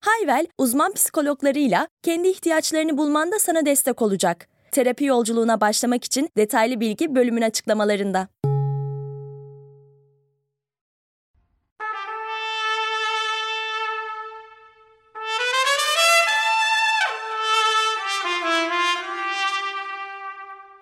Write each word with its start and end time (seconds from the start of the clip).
Hayvel, 0.00 0.46
uzman 0.58 0.92
psikologlarıyla 0.92 1.88
kendi 2.02 2.28
ihtiyaçlarını 2.28 2.98
bulmanda 2.98 3.38
sana 3.38 3.66
destek 3.66 4.02
olacak. 4.02 4.48
Terapi 4.72 5.04
yolculuğuna 5.04 5.60
başlamak 5.60 6.04
için 6.04 6.28
detaylı 6.36 6.80
bilgi 6.80 7.14
bölümün 7.14 7.42
açıklamalarında. 7.42 8.28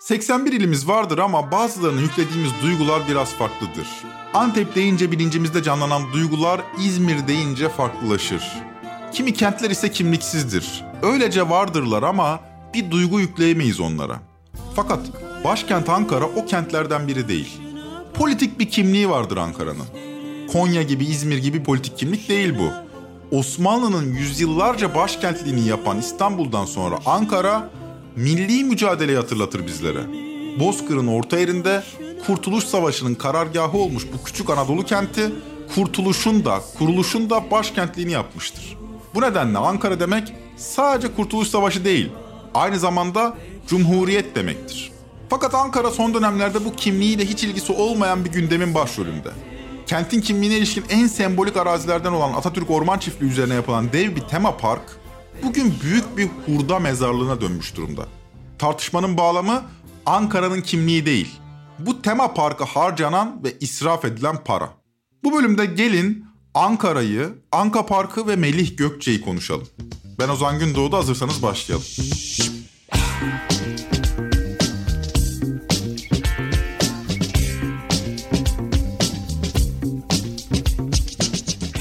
...81 0.00 0.50
ilimiz 0.50 0.88
vardır 0.88 1.18
ama 1.18 1.52
bazılarını 1.52 2.00
yüklediğimiz 2.00 2.50
duygular 2.62 3.02
biraz 3.08 3.32
farklıdır. 3.34 3.88
Antep 4.34 4.74
deyince 4.74 5.12
bilincimizde 5.12 5.62
canlanan 5.62 6.12
duygular 6.12 6.60
İzmir 6.84 7.28
deyince 7.28 7.68
farklılaşır. 7.68 8.73
Kimi 9.14 9.32
kentler 9.32 9.70
ise 9.70 9.90
kimliksizdir. 9.90 10.84
Öylece 11.02 11.50
vardırlar 11.50 12.02
ama 12.02 12.40
bir 12.74 12.90
duygu 12.90 13.20
yükleyemeyiz 13.20 13.80
onlara. 13.80 14.20
Fakat 14.76 15.00
başkent 15.44 15.88
Ankara 15.88 16.24
o 16.24 16.46
kentlerden 16.46 17.08
biri 17.08 17.28
değil. 17.28 17.60
Politik 18.14 18.58
bir 18.58 18.70
kimliği 18.70 19.10
vardır 19.10 19.36
Ankara'nın. 19.36 19.86
Konya 20.52 20.82
gibi, 20.82 21.04
İzmir 21.04 21.38
gibi 21.38 21.62
politik 21.62 21.98
kimlik 21.98 22.28
değil 22.28 22.54
bu. 22.58 22.70
Osmanlı'nın 23.36 24.14
yüzyıllarca 24.14 24.94
başkentliğini 24.94 25.68
yapan 25.68 25.98
İstanbul'dan 25.98 26.64
sonra 26.64 26.98
Ankara 27.06 27.70
milli 28.16 28.64
mücadeleyi 28.64 29.18
hatırlatır 29.18 29.66
bizlere. 29.66 30.00
Bozkır'ın 30.60 31.06
orta 31.06 31.38
yerinde 31.38 31.82
Kurtuluş 32.26 32.64
Savaşı'nın 32.64 33.14
karargahı 33.14 33.78
olmuş 33.78 34.06
bu 34.12 34.24
küçük 34.24 34.50
Anadolu 34.50 34.84
kenti 34.84 35.32
kurtuluşun 35.74 36.44
da 36.44 36.60
kuruluşun 36.78 37.30
da 37.30 37.50
başkentliğini 37.50 38.12
yapmıştır. 38.12 38.83
Bu 39.14 39.20
nedenle 39.20 39.58
Ankara 39.58 40.00
demek 40.00 40.32
sadece 40.56 41.14
Kurtuluş 41.14 41.48
Savaşı 41.48 41.84
değil, 41.84 42.12
aynı 42.54 42.78
zamanda 42.78 43.34
Cumhuriyet 43.66 44.36
demektir. 44.36 44.92
Fakat 45.28 45.54
Ankara 45.54 45.90
son 45.90 46.14
dönemlerde 46.14 46.64
bu 46.64 46.76
kimliğiyle 46.76 47.24
hiç 47.24 47.44
ilgisi 47.44 47.72
olmayan 47.72 48.24
bir 48.24 48.32
gündemin 48.32 48.74
başrolünde. 48.74 49.30
Kentin 49.86 50.20
kimliğine 50.20 50.56
ilişkin 50.56 50.84
en 50.90 51.06
sembolik 51.06 51.56
arazilerden 51.56 52.12
olan 52.12 52.32
Atatürk 52.32 52.70
Orman 52.70 52.98
Çiftliği 52.98 53.30
üzerine 53.30 53.54
yapılan 53.54 53.92
dev 53.92 54.16
bir 54.16 54.20
tema 54.20 54.56
park, 54.56 54.82
bugün 55.42 55.74
büyük 55.82 56.16
bir 56.16 56.28
hurda 56.46 56.78
mezarlığına 56.78 57.40
dönmüş 57.40 57.76
durumda. 57.76 58.06
Tartışmanın 58.58 59.16
bağlamı 59.16 59.62
Ankara'nın 60.06 60.60
kimliği 60.60 61.06
değil, 61.06 61.40
bu 61.78 62.02
tema 62.02 62.34
parka 62.34 62.64
harcanan 62.64 63.40
ve 63.44 63.58
israf 63.60 64.04
edilen 64.04 64.36
para. 64.44 64.70
Bu 65.24 65.32
bölümde 65.32 65.66
gelin 65.66 66.26
Ankara'yı, 66.54 67.34
Anka 67.52 67.86
Parkı 67.86 68.26
ve 68.28 68.36
Melih 68.36 68.76
Gökçe'yi 68.76 69.20
konuşalım. 69.20 69.68
Ben 70.18 70.28
Ozan 70.28 70.58
Gündoğdu 70.58 70.96
hazırsanız 70.96 71.42
başlayalım. 71.42 71.86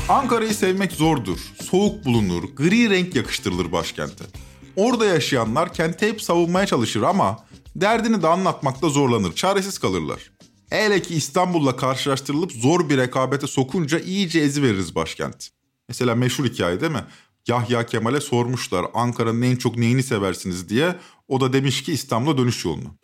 Ankara'yı 0.09 0.53
sevmek 0.53 0.91
zordur. 0.91 1.39
Soğuk 1.61 2.05
bulunur, 2.05 2.43
gri 2.43 2.89
renk 2.89 3.15
yakıştırılır 3.15 3.71
başkente. 3.71 4.23
Orada 4.75 5.05
yaşayanlar 5.05 5.73
kenti 5.73 6.07
hep 6.07 6.21
savunmaya 6.21 6.65
çalışır 6.65 7.01
ama 7.01 7.39
derdini 7.75 8.21
de 8.21 8.27
anlatmakta 8.27 8.89
zorlanır, 8.89 9.33
çaresiz 9.33 9.77
kalırlar. 9.77 10.32
Hele 10.73 11.01
ki 11.01 11.15
İstanbul'la 11.15 11.75
karşılaştırılıp 11.75 12.51
zor 12.51 12.89
bir 12.89 12.97
rekabete 12.97 13.47
sokunca 13.47 13.99
iyice 13.99 14.39
ezi 14.39 14.63
veririz 14.63 14.95
başkent. 14.95 15.49
Mesela 15.89 16.15
meşhur 16.15 16.45
hikaye 16.45 16.81
değil 16.81 16.91
mi? 16.91 17.05
Yahya 17.47 17.85
Kemal'e 17.85 18.21
sormuşlar 18.21 18.85
Ankara'nın 18.93 19.41
en 19.41 19.55
çok 19.55 19.77
neyini 19.77 20.03
seversiniz 20.03 20.69
diye. 20.69 20.95
O 21.27 21.41
da 21.41 21.53
demiş 21.53 21.83
ki 21.83 21.93
İstanbul'a 21.93 22.37
dönüş 22.37 22.65
yolunu. 22.65 22.97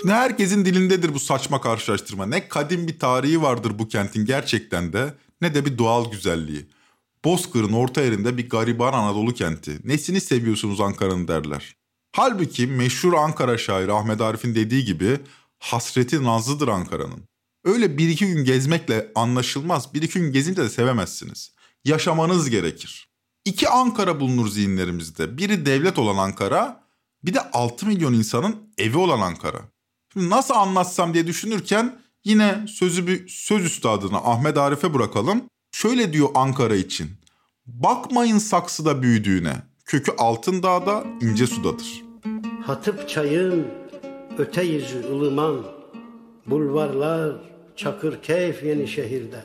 Şimdi 0.00 0.12
herkesin 0.12 0.64
dilindedir 0.64 1.14
bu 1.14 1.20
saçma 1.20 1.60
karşılaştırma. 1.60 2.26
Ne 2.26 2.48
kadim 2.48 2.88
bir 2.88 2.98
tarihi 2.98 3.42
vardır 3.42 3.78
bu 3.78 3.88
kentin 3.88 4.26
gerçekten 4.26 4.92
de 4.92 5.14
ne 5.40 5.54
de 5.54 5.66
bir 5.66 5.78
doğal 5.78 6.10
güzelliği. 6.10 6.66
Bozkır'ın 7.24 7.72
orta 7.72 8.02
yerinde 8.02 8.36
bir 8.36 8.48
gariban 8.48 8.92
Anadolu 8.92 9.34
kenti. 9.34 9.78
Nesini 9.84 10.20
seviyorsunuz 10.20 10.80
Ankara'nın 10.80 11.28
derler. 11.28 11.76
Halbuki 12.12 12.66
meşhur 12.66 13.12
Ankara 13.12 13.58
şairi 13.58 13.92
Ahmet 13.92 14.20
Arif'in 14.20 14.54
dediği 14.54 14.84
gibi 14.84 15.18
hasreti 15.58 16.24
nazlıdır 16.24 16.68
Ankara'nın. 16.68 17.22
Öyle 17.64 17.98
bir 17.98 18.08
iki 18.08 18.26
gün 18.26 18.44
gezmekle 18.44 19.12
anlaşılmaz. 19.14 19.94
Bir 19.94 20.02
iki 20.02 20.20
gün 20.20 20.32
gezince 20.32 20.62
de 20.62 20.68
sevemezsiniz. 20.68 21.52
Yaşamanız 21.84 22.50
gerekir. 22.50 23.08
İki 23.44 23.68
Ankara 23.68 24.20
bulunur 24.20 24.48
zihinlerimizde. 24.48 25.38
Biri 25.38 25.66
devlet 25.66 25.98
olan 25.98 26.16
Ankara, 26.16 26.84
bir 27.24 27.34
de 27.34 27.50
6 27.52 27.86
milyon 27.86 28.12
insanın 28.12 28.56
evi 28.78 28.96
olan 28.96 29.20
Ankara. 29.20 29.60
Şimdi 30.12 30.30
nasıl 30.30 30.54
anlatsam 30.54 31.14
diye 31.14 31.26
düşünürken 31.26 32.00
yine 32.24 32.66
sözü 32.68 33.06
bir 33.06 33.28
söz 33.28 33.64
üstadına 33.64 34.16
Ahmet 34.18 34.58
Arif'e 34.58 34.94
bırakalım. 34.94 35.42
Şöyle 35.72 36.12
diyor 36.12 36.28
Ankara 36.34 36.76
için. 36.76 37.10
Bakmayın 37.66 38.38
saksıda 38.38 39.02
büyüdüğüne. 39.02 39.62
Kökü 39.84 40.12
altın 40.18 40.62
dağda, 40.62 41.04
ince 41.20 41.46
sudadır. 41.46 42.04
Hatıp 42.66 43.08
çayın 43.08 43.66
öte 44.38 44.62
yüzü 44.62 45.04
ılıman, 45.06 45.62
bulvarlar 46.46 47.36
çakır 47.76 48.22
keyf 48.22 48.62
yeni 48.62 48.88
şehirde. 48.88 49.42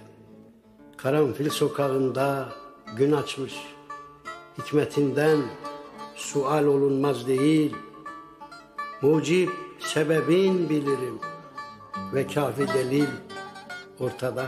Karanfil 0.98 1.50
sokağında 1.50 2.50
gün 2.98 3.12
açmış, 3.12 3.54
hikmetinden 4.58 5.38
sual 6.16 6.66
olunmaz 6.66 7.28
değil. 7.28 7.76
Mucip 9.02 9.50
sebebin 9.80 10.70
bilirim 10.70 11.20
ve 12.14 12.28
kafi 12.28 12.68
delil 12.68 13.08
ortada. 14.00 14.48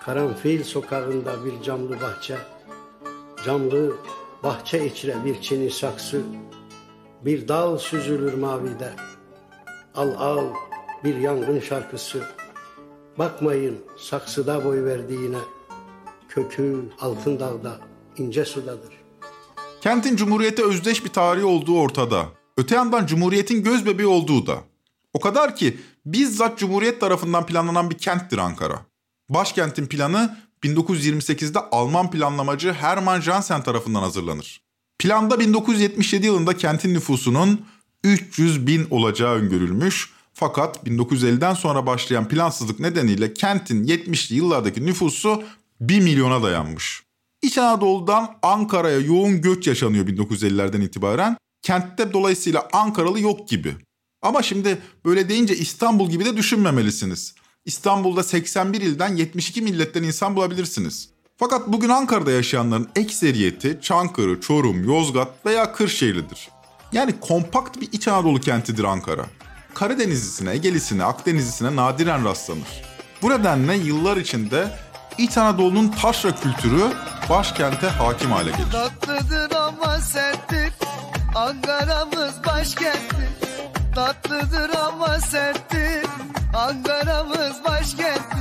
Karanfil 0.00 0.64
sokağında 0.64 1.44
bir 1.44 1.62
camlı 1.62 2.00
bahçe, 2.00 2.38
camlı 3.44 3.96
bahçe 4.42 4.86
içre 4.86 5.16
bir 5.24 5.40
çini 5.40 5.70
saksı, 5.70 6.22
bir 7.24 7.48
dal 7.48 7.78
süzülür 7.78 8.34
mavide. 8.34 8.92
Al 9.94 10.14
al 10.18 10.44
bir 11.04 11.16
yangın 11.16 11.60
şarkısı. 11.60 12.22
Bakmayın 13.18 13.78
saksıda 13.98 14.64
boy 14.64 14.84
verdiğine. 14.84 15.38
Kökü 16.28 16.90
altın 17.00 17.40
dağda, 17.40 17.80
ince 18.16 18.44
sudadır. 18.44 18.98
Kentin 19.80 20.16
Cumhuriyete 20.16 20.64
özdeş 20.64 21.04
bir 21.04 21.10
tarihi 21.10 21.44
olduğu 21.44 21.80
ortada. 21.80 22.26
Öte 22.56 22.74
yandan 22.74 23.06
Cumhuriyet'in 23.06 23.62
göz 23.62 23.86
bebeği 23.86 24.08
olduğu 24.08 24.46
da. 24.46 24.58
O 25.12 25.20
kadar 25.20 25.56
ki 25.56 25.78
bizzat 26.06 26.58
Cumhuriyet 26.58 27.00
tarafından 27.00 27.46
planlanan 27.46 27.90
bir 27.90 27.98
kenttir 27.98 28.38
Ankara. 28.38 28.80
Başkentin 29.28 29.86
planı 29.86 30.38
1928'de 30.64 31.58
Alman 31.58 32.10
planlamacı 32.10 32.72
Hermann 32.72 33.20
Jansen 33.20 33.62
tarafından 33.62 34.02
hazırlanır. 34.02 34.67
Planda 34.98 35.40
1977 35.40 36.26
yılında 36.26 36.56
kentin 36.56 36.94
nüfusunun 36.94 37.66
300 38.04 38.66
bin 38.66 38.86
olacağı 38.90 39.34
öngörülmüş. 39.34 40.10
Fakat 40.34 40.76
1950'den 40.76 41.54
sonra 41.54 41.86
başlayan 41.86 42.28
plansızlık 42.28 42.80
nedeniyle 42.80 43.34
kentin 43.34 43.84
70'li 43.84 44.36
yıllardaki 44.36 44.86
nüfusu 44.86 45.42
1 45.80 46.00
milyona 46.00 46.42
dayanmış. 46.42 47.02
İç 47.42 47.58
Anadolu'dan 47.58 48.36
Ankara'ya 48.42 48.98
yoğun 48.98 49.40
göç 49.40 49.66
yaşanıyor 49.66 50.06
1950'lerden 50.06 50.80
itibaren. 50.80 51.36
Kentte 51.62 52.12
dolayısıyla 52.12 52.68
Ankaralı 52.72 53.20
yok 53.20 53.48
gibi. 53.48 53.76
Ama 54.22 54.42
şimdi 54.42 54.78
böyle 55.04 55.28
deyince 55.28 55.56
İstanbul 55.56 56.10
gibi 56.10 56.24
de 56.24 56.36
düşünmemelisiniz. 56.36 57.34
İstanbul'da 57.64 58.22
81 58.22 58.80
ilden 58.80 59.16
72 59.16 59.62
milletten 59.62 60.02
insan 60.02 60.36
bulabilirsiniz. 60.36 61.08
Fakat 61.40 61.68
bugün 61.68 61.88
Ankara'da 61.88 62.30
yaşayanların 62.30 62.88
ekseriyeti 62.96 63.78
Çankırı, 63.82 64.40
Çorum, 64.40 64.84
Yozgat 64.84 65.28
veya 65.46 65.72
Kırşehirlidir. 65.72 66.48
Yani 66.92 67.20
kompakt 67.20 67.80
bir 67.80 67.88
İç 67.92 68.08
Anadolu 68.08 68.40
kentidir 68.40 68.84
Ankara. 68.84 69.26
Karadenizlisine, 69.74 70.50
Egelisine, 70.50 71.04
Akdenizlisine 71.04 71.76
nadiren 71.76 72.24
rastlanır. 72.24 72.82
Bu 73.22 73.30
nedenle 73.30 73.74
yıllar 73.76 74.16
içinde 74.16 74.78
İç 75.18 75.38
Anadolu'nun 75.38 75.88
taşra 75.88 76.34
kültürü 76.34 76.84
başkente 77.30 77.88
hakim 77.88 78.30
hale 78.30 78.50
gelir. 78.50 78.72
Tatlıdır 78.72 79.56
ama 79.56 79.98
serttir 80.00 80.72
Ankara'mız 81.34 82.34
başkenttir 82.46 83.28
Tatlıdır 83.94 84.70
ama 84.70 85.20
serttir 85.20 86.06
Ankara'mız 86.54 87.64
başkenttir 87.64 88.38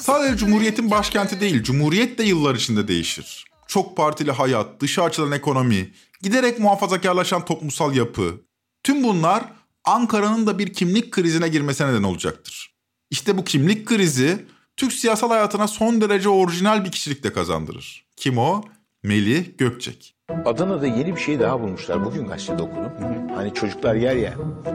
Sadece 0.00 0.36
Cumhuriyet'in 0.36 0.90
başkenti 0.90 1.40
değil, 1.40 1.62
Cumhuriyet 1.62 2.18
de 2.18 2.22
yıllar 2.22 2.54
içinde 2.54 2.88
değişir. 2.88 3.44
Çok 3.66 3.96
partili 3.96 4.30
hayat, 4.30 4.80
dışa 4.80 5.02
açılan 5.02 5.32
ekonomi, 5.32 5.92
giderek 6.22 6.58
muhafazakarlaşan 6.58 7.44
toplumsal 7.44 7.96
yapı. 7.96 8.40
Tüm 8.84 9.04
bunlar 9.04 9.44
Ankara'nın 9.84 10.46
da 10.46 10.58
bir 10.58 10.72
kimlik 10.72 11.10
krizine 11.10 11.48
girmesine 11.48 11.88
neden 11.88 12.02
olacaktır. 12.02 12.74
İşte 13.10 13.38
bu 13.38 13.44
kimlik 13.44 13.86
krizi 13.86 14.46
Türk 14.76 14.92
siyasal 14.92 15.28
hayatına 15.28 15.68
son 15.68 16.00
derece 16.00 16.28
orijinal 16.28 16.84
bir 16.84 16.90
kişilik 16.92 17.24
de 17.24 17.32
kazandırır. 17.32 18.06
Kim 18.16 18.38
o? 18.38 18.64
Melih 19.04 19.58
Gökçek. 19.58 20.14
Adana'da 20.44 20.86
yeni 20.86 21.16
bir 21.16 21.20
şey 21.20 21.40
daha 21.40 21.60
bulmuşlar. 21.60 22.04
Bugün 22.04 22.26
gazetede 22.26 22.62
okudum. 22.62 22.92
Hani 23.34 23.54
çocuklar 23.54 23.94
yer 23.94 24.16
ya. 24.16 24.34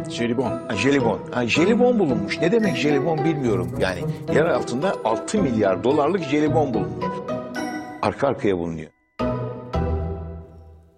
Jelibon. 0.09 0.49
Ha, 0.67 0.75
jelibon. 0.75 1.19
Ha, 1.31 1.47
jelibon 1.47 1.99
bulunmuş. 1.99 2.37
Ne 2.37 2.51
demek 2.51 2.77
jelibon 2.77 3.25
bilmiyorum. 3.25 3.71
Yani 3.79 4.01
yer 4.33 4.45
altında 4.45 4.95
6 5.03 5.41
milyar 5.41 5.83
dolarlık 5.83 6.23
jelibon 6.23 6.73
bulunmuş. 6.73 7.05
Arka 8.01 8.27
arkaya 8.27 8.57
bulunuyor. 8.57 8.89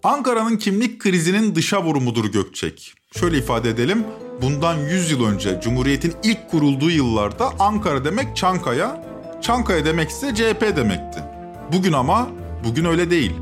Ankara'nın 0.02 0.56
kimlik 0.56 1.00
krizinin 1.00 1.54
dışa 1.54 1.82
vurumudur 1.84 2.24
Gökçek. 2.24 2.94
Şöyle 3.12 3.38
ifade 3.38 3.70
edelim. 3.70 4.04
Bundan 4.42 4.76
100 4.78 5.10
yıl 5.10 5.26
önce 5.26 5.60
Cumhuriyet'in 5.60 6.14
ilk 6.24 6.50
kurulduğu 6.50 6.90
yıllarda 6.90 7.50
Ankara 7.58 8.04
demek 8.04 8.36
Çankaya, 8.36 9.04
Çankaya 9.42 9.84
demek 9.84 10.10
ise 10.10 10.34
CHP 10.34 10.76
demekti. 10.76 11.20
Bugün 11.72 11.92
ama 11.92 12.28
bugün 12.64 12.84
öyle 12.84 13.10
değil. 13.10 13.32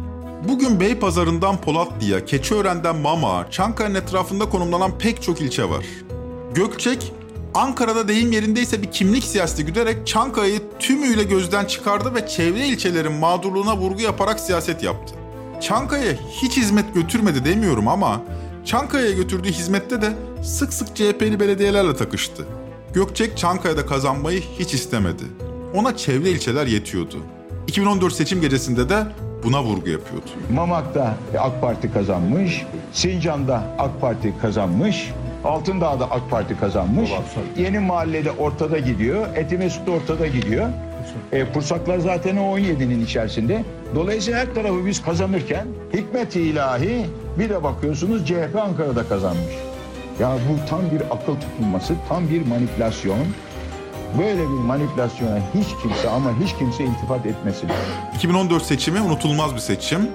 Bugün 0.48 0.80
Beypazarı'ndan 0.80 1.60
Polatlı'ya, 1.60 2.24
Keçiören'den 2.24 2.96
Mama, 2.96 3.50
Çankaya'nın 3.50 3.94
etrafında 3.94 4.48
konumlanan 4.48 4.98
pek 4.98 5.22
çok 5.22 5.40
ilçe 5.40 5.70
var. 5.70 5.84
Gökçek, 6.54 7.12
Ankara'da 7.54 8.08
deyim 8.08 8.32
yerindeyse 8.32 8.82
bir 8.82 8.90
kimlik 8.90 9.24
siyaseti 9.24 9.64
güderek 9.64 10.06
Çankaya'yı 10.06 10.60
tümüyle 10.78 11.22
gözden 11.22 11.64
çıkardı 11.64 12.14
ve 12.14 12.28
çevre 12.28 12.66
ilçelerin 12.66 13.12
mağdurluğuna 13.12 13.76
vurgu 13.76 14.00
yaparak 14.00 14.40
siyaset 14.40 14.82
yaptı. 14.82 15.14
Çankaya 15.60 16.12
hiç 16.42 16.56
hizmet 16.56 16.94
götürmedi 16.94 17.44
demiyorum 17.44 17.88
ama 17.88 18.22
Çankaya'ya 18.64 19.12
götürdüğü 19.12 19.52
hizmette 19.52 20.02
de 20.02 20.12
sık 20.42 20.72
sık 20.72 20.96
CHP'li 20.96 21.40
belediyelerle 21.40 21.96
takıştı. 21.96 22.46
Gökçek 22.94 23.38
Çankaya'da 23.38 23.86
kazanmayı 23.86 24.42
hiç 24.58 24.74
istemedi. 24.74 25.24
Ona 25.74 25.96
çevre 25.96 26.30
ilçeler 26.30 26.66
yetiyordu. 26.66 27.16
2014 27.68 28.12
seçim 28.14 28.40
gecesinde 28.40 28.88
de 28.88 29.06
buna 29.44 29.62
vurgu 29.62 29.88
yapıyordu. 29.88 30.26
Mamak'ta 30.54 31.14
AK 31.38 31.60
Parti 31.60 31.92
kazanmış, 31.92 32.66
Sincan'da 32.92 33.62
AK 33.78 34.00
Parti 34.00 34.34
kazanmış, 34.42 35.10
Altındağ'da 35.44 36.10
AK 36.10 36.30
Parti 36.30 36.56
kazanmış. 36.60 37.10
Yeni 37.58 37.78
mahallede 37.78 38.30
ortada 38.30 38.78
gidiyor, 38.78 39.36
Etimesut 39.36 39.88
ortada 39.88 40.26
gidiyor. 40.26 40.66
E, 41.32 41.44
Pursaklar 41.44 41.98
zaten 41.98 42.36
o 42.36 42.58
17'nin 42.58 43.04
içerisinde. 43.04 43.64
Dolayısıyla 43.94 44.40
her 44.40 44.54
tarafı 44.54 44.86
biz 44.86 45.02
kazanırken 45.02 45.66
hikmet-i 45.94 46.40
ilahi 46.40 47.06
bir 47.38 47.48
de 47.48 47.62
bakıyorsunuz 47.62 48.26
CHP 48.26 48.56
Ankara'da 48.62 49.08
kazanmış. 49.08 49.54
Ya 50.20 50.32
bu 50.32 50.68
tam 50.70 50.80
bir 50.80 51.00
akıl 51.00 51.34
tutulması, 51.40 51.94
tam 52.08 52.28
bir 52.30 52.46
manipülasyon. 52.46 53.18
Böyle 54.18 54.42
bir 54.42 54.46
manipülasyona 54.46 55.40
hiç 55.54 55.68
kimse 55.82 56.08
ama 56.08 56.40
hiç 56.40 56.58
kimse 56.58 56.84
iltifat 56.84 57.26
etmesin. 57.26 57.68
2014 58.16 58.62
seçimi 58.62 59.00
unutulmaz 59.00 59.54
bir 59.54 59.60
seçim. 59.60 60.10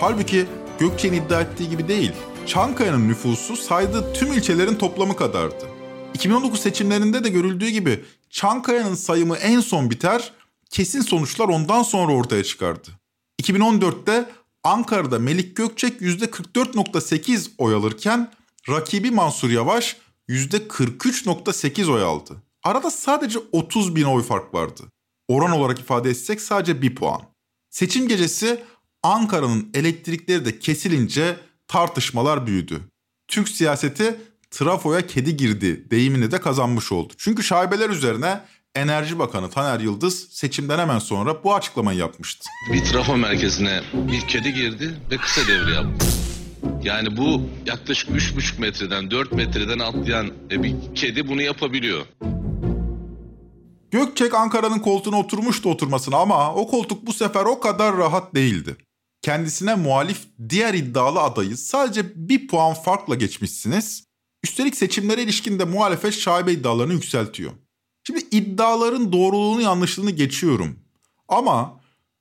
Halbuki 0.00 0.46
Gökçe'nin 0.78 1.22
iddia 1.22 1.40
ettiği 1.40 1.70
gibi 1.70 1.88
değil. 1.88 2.12
Çankaya'nın 2.46 3.08
nüfusu 3.08 3.56
saydığı 3.56 4.12
tüm 4.12 4.32
ilçelerin 4.32 4.74
toplamı 4.74 5.16
kadardı. 5.16 5.66
2019 6.14 6.60
seçimlerinde 6.60 7.24
de 7.24 7.28
görüldüğü 7.28 7.68
gibi 7.68 8.04
Çankaya'nın 8.30 8.94
sayımı 8.94 9.36
en 9.36 9.60
son 9.60 9.90
biter, 9.90 10.32
kesin 10.70 11.00
sonuçlar 11.00 11.48
ondan 11.48 11.82
sonra 11.82 12.12
ortaya 12.12 12.44
çıkardı. 12.44 12.88
2014'te 13.42 14.30
Ankara'da 14.64 15.18
Melik 15.18 15.56
Gökçek 15.56 16.00
%44.8 16.00 17.48
oy 17.58 17.74
alırken 17.74 18.30
rakibi 18.68 19.10
Mansur 19.10 19.50
Yavaş 19.50 19.96
%43.8 20.28 21.92
oy 21.92 22.02
aldı. 22.02 22.36
Arada 22.68 22.90
sadece 22.90 23.38
30 23.52 23.96
bin 23.96 24.02
oy 24.02 24.22
fark 24.22 24.54
vardı. 24.54 24.82
Oran 25.28 25.50
olarak 25.50 25.78
ifade 25.78 26.10
etsek 26.10 26.40
sadece 26.40 26.82
bir 26.82 26.94
puan. 26.94 27.22
Seçim 27.70 28.08
gecesi 28.08 28.64
Ankara'nın 29.02 29.70
elektrikleri 29.74 30.44
de 30.44 30.58
kesilince 30.58 31.36
tartışmalar 31.68 32.46
büyüdü. 32.46 32.80
Türk 33.28 33.48
siyaseti 33.48 34.20
trafoya 34.50 35.06
kedi 35.06 35.36
girdi 35.36 35.90
deyimini 35.90 36.30
de 36.30 36.40
kazanmış 36.40 36.92
oldu. 36.92 37.12
Çünkü 37.18 37.42
şaibeler 37.42 37.90
üzerine 37.90 38.40
Enerji 38.74 39.18
Bakanı 39.18 39.50
Taner 39.50 39.80
Yıldız 39.80 40.28
seçimden 40.30 40.78
hemen 40.78 40.98
sonra 40.98 41.44
bu 41.44 41.54
açıklamayı 41.54 41.98
yapmıştı. 41.98 42.48
Bir 42.72 42.84
trafo 42.84 43.16
merkezine 43.16 43.82
bir 43.92 44.20
kedi 44.20 44.54
girdi 44.54 45.00
ve 45.10 45.16
kısa 45.16 45.40
devre 45.48 45.74
yaptı. 45.74 46.06
Yani 46.82 47.16
bu 47.16 47.42
yaklaşık 47.66 48.10
3,5 48.10 48.60
metreden 48.60 49.10
4 49.10 49.32
metreden 49.32 49.78
atlayan 49.78 50.30
bir 50.50 50.74
kedi 50.94 51.28
bunu 51.28 51.42
yapabiliyor. 51.42 52.06
Gökçek 53.90 54.34
Ankara'nın 54.34 54.78
koltuğuna 54.78 55.18
oturmuştu 55.18 55.70
oturmasına 55.70 56.16
ama 56.16 56.54
o 56.54 56.68
koltuk 56.68 57.06
bu 57.06 57.12
sefer 57.12 57.44
o 57.44 57.60
kadar 57.60 57.96
rahat 57.96 58.34
değildi. 58.34 58.76
Kendisine 59.22 59.74
muhalif 59.74 60.26
diğer 60.48 60.74
iddialı 60.74 61.20
adayı 61.20 61.56
sadece 61.56 62.28
bir 62.28 62.48
puan 62.48 62.74
farkla 62.74 63.14
geçmişsiniz. 63.14 64.04
Üstelik 64.44 64.76
seçimlere 64.76 65.22
ilişkin 65.22 65.58
de 65.58 65.64
muhalefet 65.64 66.14
şaibe 66.14 66.52
iddialarını 66.52 66.92
yükseltiyor. 66.92 67.52
Şimdi 68.06 68.20
iddiaların 68.30 69.12
doğruluğunu 69.12 69.62
yanlışlığını 69.62 70.10
geçiyorum. 70.10 70.78
Ama 71.28 71.80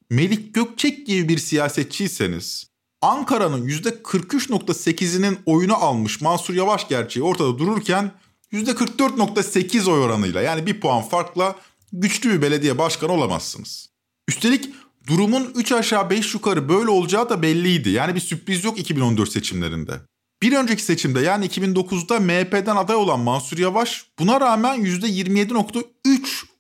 Melik 0.09 0.53
Gökçek 0.53 1.07
gibi 1.07 1.29
bir 1.29 1.37
siyasetçiyseniz 1.37 2.67
Ankara'nın 3.01 3.67
%43.8'inin 3.67 5.39
oyunu 5.45 5.75
almış 5.75 6.21
Mansur 6.21 6.53
Yavaş 6.53 6.87
gerçeği 6.87 7.23
ortada 7.23 7.59
dururken 7.59 8.11
%44.8 8.53 9.91
oy 9.91 9.99
oranıyla 9.99 10.41
yani 10.41 10.65
bir 10.65 10.79
puan 10.79 11.01
farkla 11.01 11.55
güçlü 11.94 12.33
bir 12.33 12.41
belediye 12.41 12.77
başkanı 12.77 13.11
olamazsınız. 13.11 13.89
Üstelik 14.27 14.69
durumun 15.07 15.51
3 15.55 15.71
aşağı 15.71 16.09
5 16.09 16.33
yukarı 16.33 16.69
böyle 16.69 16.89
olacağı 16.89 17.29
da 17.29 17.41
belliydi. 17.41 17.89
Yani 17.89 18.15
bir 18.15 18.19
sürpriz 18.19 18.63
yok 18.63 18.79
2014 18.79 19.31
seçimlerinde. 19.31 19.93
Bir 20.41 20.53
önceki 20.53 20.83
seçimde 20.83 21.19
yani 21.19 21.48
2009'da 21.48 22.19
MHP'den 22.19 22.75
aday 22.75 22.95
olan 22.95 23.19
Mansur 23.19 23.57
Yavaş 23.57 24.05
buna 24.19 24.41
rağmen 24.41 24.86
%27.3 24.86 25.83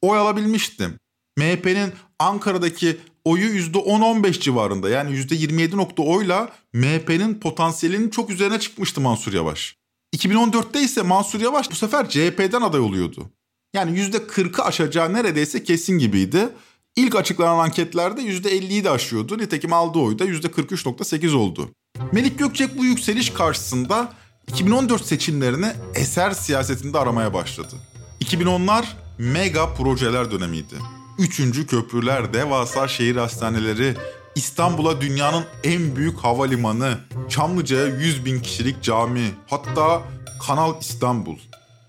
oy 0.01 0.17
alabilmişti. 0.17 0.89
MHP'nin 1.37 1.93
Ankara'daki 2.19 2.97
oyu 3.25 3.45
%10-15 3.45 4.39
civarında 4.39 4.89
yani 4.89 5.15
%27 5.15 6.01
oyla 6.01 6.49
MHP'nin 6.73 7.39
potansiyelinin 7.39 8.09
çok 8.09 8.29
üzerine 8.29 8.59
çıkmıştı 8.59 9.01
Mansur 9.01 9.33
Yavaş. 9.33 9.76
2014'te 10.15 10.81
ise 10.81 11.01
Mansur 11.01 11.39
Yavaş 11.39 11.71
bu 11.71 11.75
sefer 11.75 12.09
CHP'den 12.09 12.61
aday 12.61 12.79
oluyordu. 12.79 13.29
Yani 13.73 13.99
%40'ı 13.99 14.65
aşacağı 14.65 15.13
neredeyse 15.13 15.63
kesin 15.63 15.99
gibiydi. 15.99 16.49
İlk 16.95 17.15
açıklanan 17.15 17.57
anketlerde 17.59 18.21
%50'yi 18.21 18.83
de 18.83 18.89
aşıyordu. 18.89 19.37
Nitekim 19.37 19.73
aldığı 19.73 19.99
oy 19.99 20.19
da 20.19 20.25
%43.8 20.25 21.35
oldu. 21.35 21.69
Melik 22.11 22.39
Gökçek 22.39 22.77
bu 22.77 22.85
yükseliş 22.85 23.29
karşısında 23.29 24.13
2014 24.47 25.05
seçimlerini 25.05 25.71
eser 25.95 26.31
siyasetinde 26.31 26.99
aramaya 26.99 27.33
başladı. 27.33 27.75
2010'lar 28.21 28.85
mega 29.17 29.73
projeler 29.73 30.31
dönemiydi. 30.31 30.75
Üçüncü 31.19 31.67
köprüler, 31.67 32.33
devasa 32.33 32.87
şehir 32.87 33.15
hastaneleri, 33.15 33.95
İstanbul'a 34.37 35.01
dünyanın 35.01 35.45
en 35.63 35.95
büyük 35.95 36.17
havalimanı, 36.19 36.97
Çamlıca'ya 37.29 37.85
100 37.85 38.25
bin 38.25 38.39
kişilik 38.39 38.83
cami, 38.83 39.31
hatta 39.47 40.01
Kanal 40.47 40.73
İstanbul. 40.81 41.37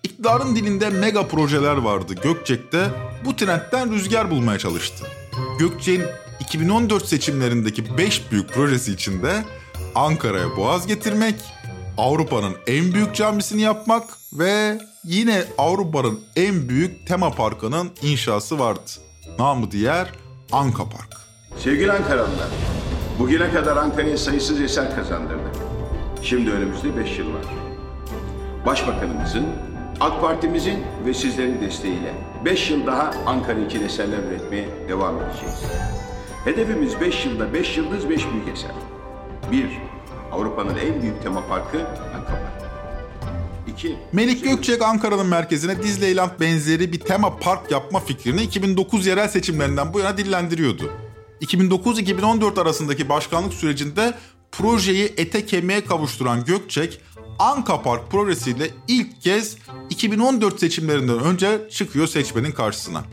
İktidarın 0.02 0.56
dilinde 0.56 0.90
mega 0.90 1.28
projeler 1.28 1.76
vardı. 1.76 2.14
Gökçek'te 2.22 2.90
bu 3.24 3.36
trendten 3.36 3.92
rüzgar 3.92 4.30
bulmaya 4.30 4.58
çalıştı. 4.58 5.06
Gökçek'in 5.58 6.04
2014 6.40 7.06
seçimlerindeki 7.06 7.98
5 7.98 8.32
büyük 8.32 8.48
projesi 8.48 8.92
içinde 8.92 9.44
Ankara'ya 9.94 10.56
boğaz 10.56 10.86
getirmek, 10.86 11.34
Avrupa'nın 11.98 12.54
en 12.66 12.92
büyük 12.92 13.14
camisini 13.14 13.60
yapmak 13.60 14.04
ve 14.32 14.80
yine 15.04 15.44
Avrupa'nın 15.58 16.20
en 16.36 16.68
büyük 16.68 17.06
tema 17.06 17.30
parkının 17.30 17.90
inşası 18.02 18.58
vardı. 18.58 18.90
Namı 19.38 19.70
diğer 19.70 20.12
Anka 20.52 20.84
Park. 20.84 21.27
Sevgili 21.56 21.92
Ankaralılar, 21.92 22.48
bugüne 23.18 23.50
kadar 23.50 23.76
Ankara'ya 23.76 24.18
sayısız 24.18 24.60
eser 24.60 24.96
kazandırdık. 24.96 25.54
Şimdi 26.22 26.50
önümüzde 26.50 26.96
5 26.96 27.18
yıl 27.18 27.34
var. 27.34 27.44
Başbakanımızın, 28.66 29.46
AK 30.00 30.20
Partimizin 30.20 30.78
ve 31.06 31.14
sizlerin 31.14 31.60
desteğiyle 31.60 32.14
5 32.44 32.70
yıl 32.70 32.86
daha 32.86 33.10
Ankara 33.26 33.60
için 33.60 33.84
eserler 33.84 34.18
üretmeye 34.18 34.68
devam 34.88 35.14
edeceğiz. 35.16 35.62
Hedefimiz 36.44 37.00
5 37.00 37.26
yılda 37.26 37.52
5 37.52 37.76
yıldız 37.76 38.08
5 38.08 38.32
büyük 38.32 38.48
eser. 38.52 38.70
1. 39.52 39.66
Avrupa'nın 40.32 40.76
en 40.76 41.02
büyük 41.02 41.22
tema 41.22 41.46
parkı 41.48 41.78
Ankapark. 42.16 42.58
İki, 43.66 43.96
Melik 44.12 44.44
Gökçek 44.44 44.82
Ankara'nın 44.82 45.26
merkezine 45.26 45.82
Disneyland 45.82 46.30
benzeri 46.40 46.92
bir 46.92 47.00
tema 47.00 47.36
park 47.38 47.70
yapma 47.70 48.00
fikrini 48.00 48.42
2009 48.42 49.06
yerel 49.06 49.28
seçimlerinden 49.28 49.94
bu 49.94 49.98
yana 49.98 50.18
dillendiriyordu. 50.18 50.90
2009-2014 51.42 52.60
arasındaki 52.60 53.08
başkanlık 53.08 53.54
sürecinde 53.54 54.14
projeyi 54.52 55.14
ete 55.16 55.46
kemiğe 55.46 55.84
kavuşturan 55.84 56.44
Gökçek, 56.44 57.00
Anka 57.38 57.82
Park 57.82 58.10
projesiyle 58.10 58.70
ilk 58.88 59.22
kez 59.22 59.56
2014 59.90 60.60
seçimlerinden 60.60 61.18
önce 61.18 61.68
çıkıyor 61.70 62.06
seçmenin 62.06 62.52
karşısına. 62.52 63.04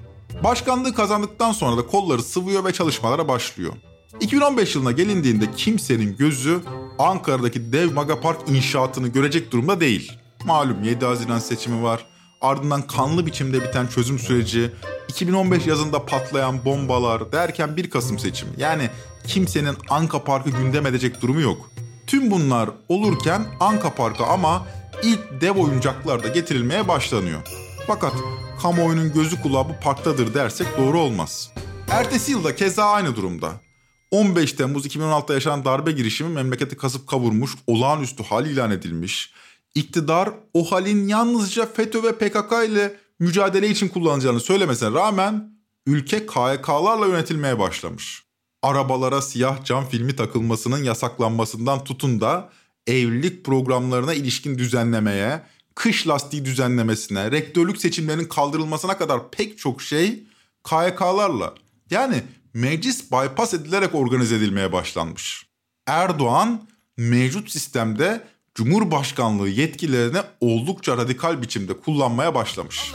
Başkanlığı 0.44 0.94
kazandıktan 0.94 1.52
sonra 1.52 1.78
da 1.78 1.88
kolları 1.88 2.24
sıvıyor 2.24 2.66
ve 2.66 2.74
çalışmalara 2.74 3.28
başlıyor. 3.28 3.74
2015 4.20 4.76
yılına 4.76 4.92
gelindiğinde 4.92 5.46
kimsenin 5.58 6.18
gözü 6.18 6.62
Ankara'daki 7.00 7.74
dev 7.74 7.94
Magapark 7.94 8.50
inşaatını 8.50 9.08
görecek 9.08 9.52
durumda 9.52 9.80
değil. 9.80 10.12
Malum 10.46 10.84
7 10.84 11.06
Haziran 11.06 11.40
seçimi 11.40 11.84
var. 11.84 12.06
Ardından 12.46 12.82
kanlı 12.82 13.26
biçimde 13.26 13.64
biten 13.64 13.88
çözüm 13.88 14.20
süreci, 14.20 14.72
2015 15.08 15.68
yazında 15.68 16.06
patlayan 16.06 16.66
bombalar 16.66 17.32
derken 17.32 17.78
1 17.78 17.90
Kasım 17.90 18.20
seçimi. 18.20 18.52
Yani 18.58 18.90
kimsenin 19.28 19.78
Anka 19.90 20.24
Park'ı 20.24 20.50
gündem 20.50 20.86
edecek 20.86 21.22
durumu 21.22 21.42
yok. 21.42 21.70
Tüm 22.08 22.32
bunlar 22.32 22.70
olurken 22.90 23.46
Anka 23.60 23.96
Park'a 23.96 24.26
ama 24.26 24.66
ilk 25.04 25.42
dev 25.42 25.52
oyuncaklar 25.52 26.24
da 26.24 26.28
getirilmeye 26.28 26.88
başlanıyor. 26.88 27.42
Fakat 27.88 28.14
kamuoyunun 28.62 29.14
gözü 29.14 29.42
kulağı 29.42 29.70
bu 29.70 29.74
parktadır 29.84 30.34
dersek 30.34 30.68
doğru 30.78 31.00
olmaz. 31.00 31.52
Ertesi 31.90 32.32
yılda 32.32 32.56
keza 32.56 32.84
aynı 32.86 33.16
durumda. 33.16 33.52
15 34.12 34.54
Temmuz 34.54 34.86
2016'da 34.86 35.34
yaşanan 35.34 35.66
darbe 35.66 35.92
girişimi 35.92 36.30
memleketi 36.30 36.78
kasıp 36.78 37.08
kavurmuş, 37.08 37.52
olağanüstü 37.68 38.24
hal 38.24 38.46
ilan 38.46 38.72
edilmiş. 38.72 39.34
İktidar 39.76 40.30
o 40.54 40.72
halin 40.72 41.08
yalnızca 41.08 41.66
FETÖ 41.66 42.04
ve 42.04 42.12
PKK 42.12 42.70
ile 42.70 42.96
mücadele 43.20 43.70
için 43.70 43.88
kullanacağını 43.88 44.40
söylemesine 44.40 44.92
rağmen 44.92 45.52
ülke 45.86 46.26
KHK'larla 46.26 47.08
yönetilmeye 47.08 47.60
başlamış. 47.60 48.24
Arabalara 48.62 49.22
siyah 49.22 49.64
cam 49.64 49.86
filmi 49.86 50.16
takılmasının 50.16 50.84
yasaklanmasından 50.84 51.84
tutun 51.84 52.22
da 52.22 52.50
evlilik 52.88 53.46
programlarına 53.46 54.14
ilişkin 54.14 54.58
düzenlemeye, 54.58 55.42
kış 55.76 56.08
lastiği 56.08 56.46
düzenlemesine, 56.46 57.32
rektörlük 57.32 57.78
seçimlerinin 57.82 58.28
kaldırılmasına 58.28 58.98
kadar 58.98 59.32
pek 59.32 59.58
çok 59.58 59.82
şey 59.82 60.24
KHK'larla 60.64 61.54
yani 61.90 62.24
meclis 62.54 63.12
bypass 63.12 63.54
edilerek 63.54 63.96
organize 63.96 64.36
edilmeye 64.36 64.72
başlanmış. 64.72 65.48
Erdoğan 65.88 66.68
mevcut 66.98 67.52
sistemde 67.52 68.28
Cumhurbaşkanlığı 68.56 69.50
yetkilerini 69.50 70.18
oldukça 70.42 70.98
radikal 70.98 71.42
biçimde 71.42 71.74
kullanmaya 71.80 72.36
başlamış. 72.36 72.92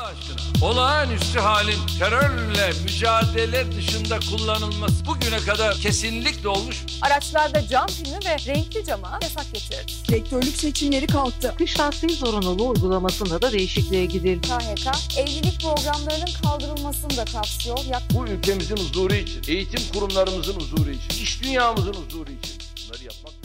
Olağanüstü 0.62 1.38
halin 1.38 1.86
terörle 1.98 2.72
mücadele 2.84 3.72
dışında 3.76 4.18
kullanılması 4.30 5.06
bugüne 5.06 5.38
kadar 5.38 5.74
kesinlikle 5.74 6.48
olmuş. 6.48 6.76
Araçlarda 7.02 7.66
cam 7.66 7.86
filmi 7.86 8.18
ve 8.24 8.54
renkli 8.54 8.84
cama 8.84 9.18
yasak 9.22 9.46
getirdi. 9.52 9.92
Rektörlük 10.10 10.56
seçimleri 10.56 11.06
kalktı. 11.06 11.54
Kış 11.58 11.80
lastiği 11.80 12.12
zorunluluğu 12.12 12.68
uygulamasında 12.68 13.42
da 13.42 13.52
değişikliğe 13.52 14.06
gidildi. 14.06 14.48
KHK 14.48 15.18
evlilik 15.18 15.60
programlarının 15.62 16.32
kaldırılmasını 16.42 17.16
da 17.16 17.24
kapsıyor. 17.24 17.78
Yak 17.90 18.02
Bu 18.14 18.26
ülkemizin 18.26 18.76
huzuru 18.76 19.14
için, 19.14 19.42
eğitim 19.48 19.82
kurumlarımızın 19.94 20.60
huzuru 20.60 20.90
için, 20.90 21.22
iş 21.22 21.42
dünyamızın 21.42 21.94
huzuru 21.94 22.30
için 22.30 22.58
bunları 22.76 23.04
yapmak. 23.04 23.39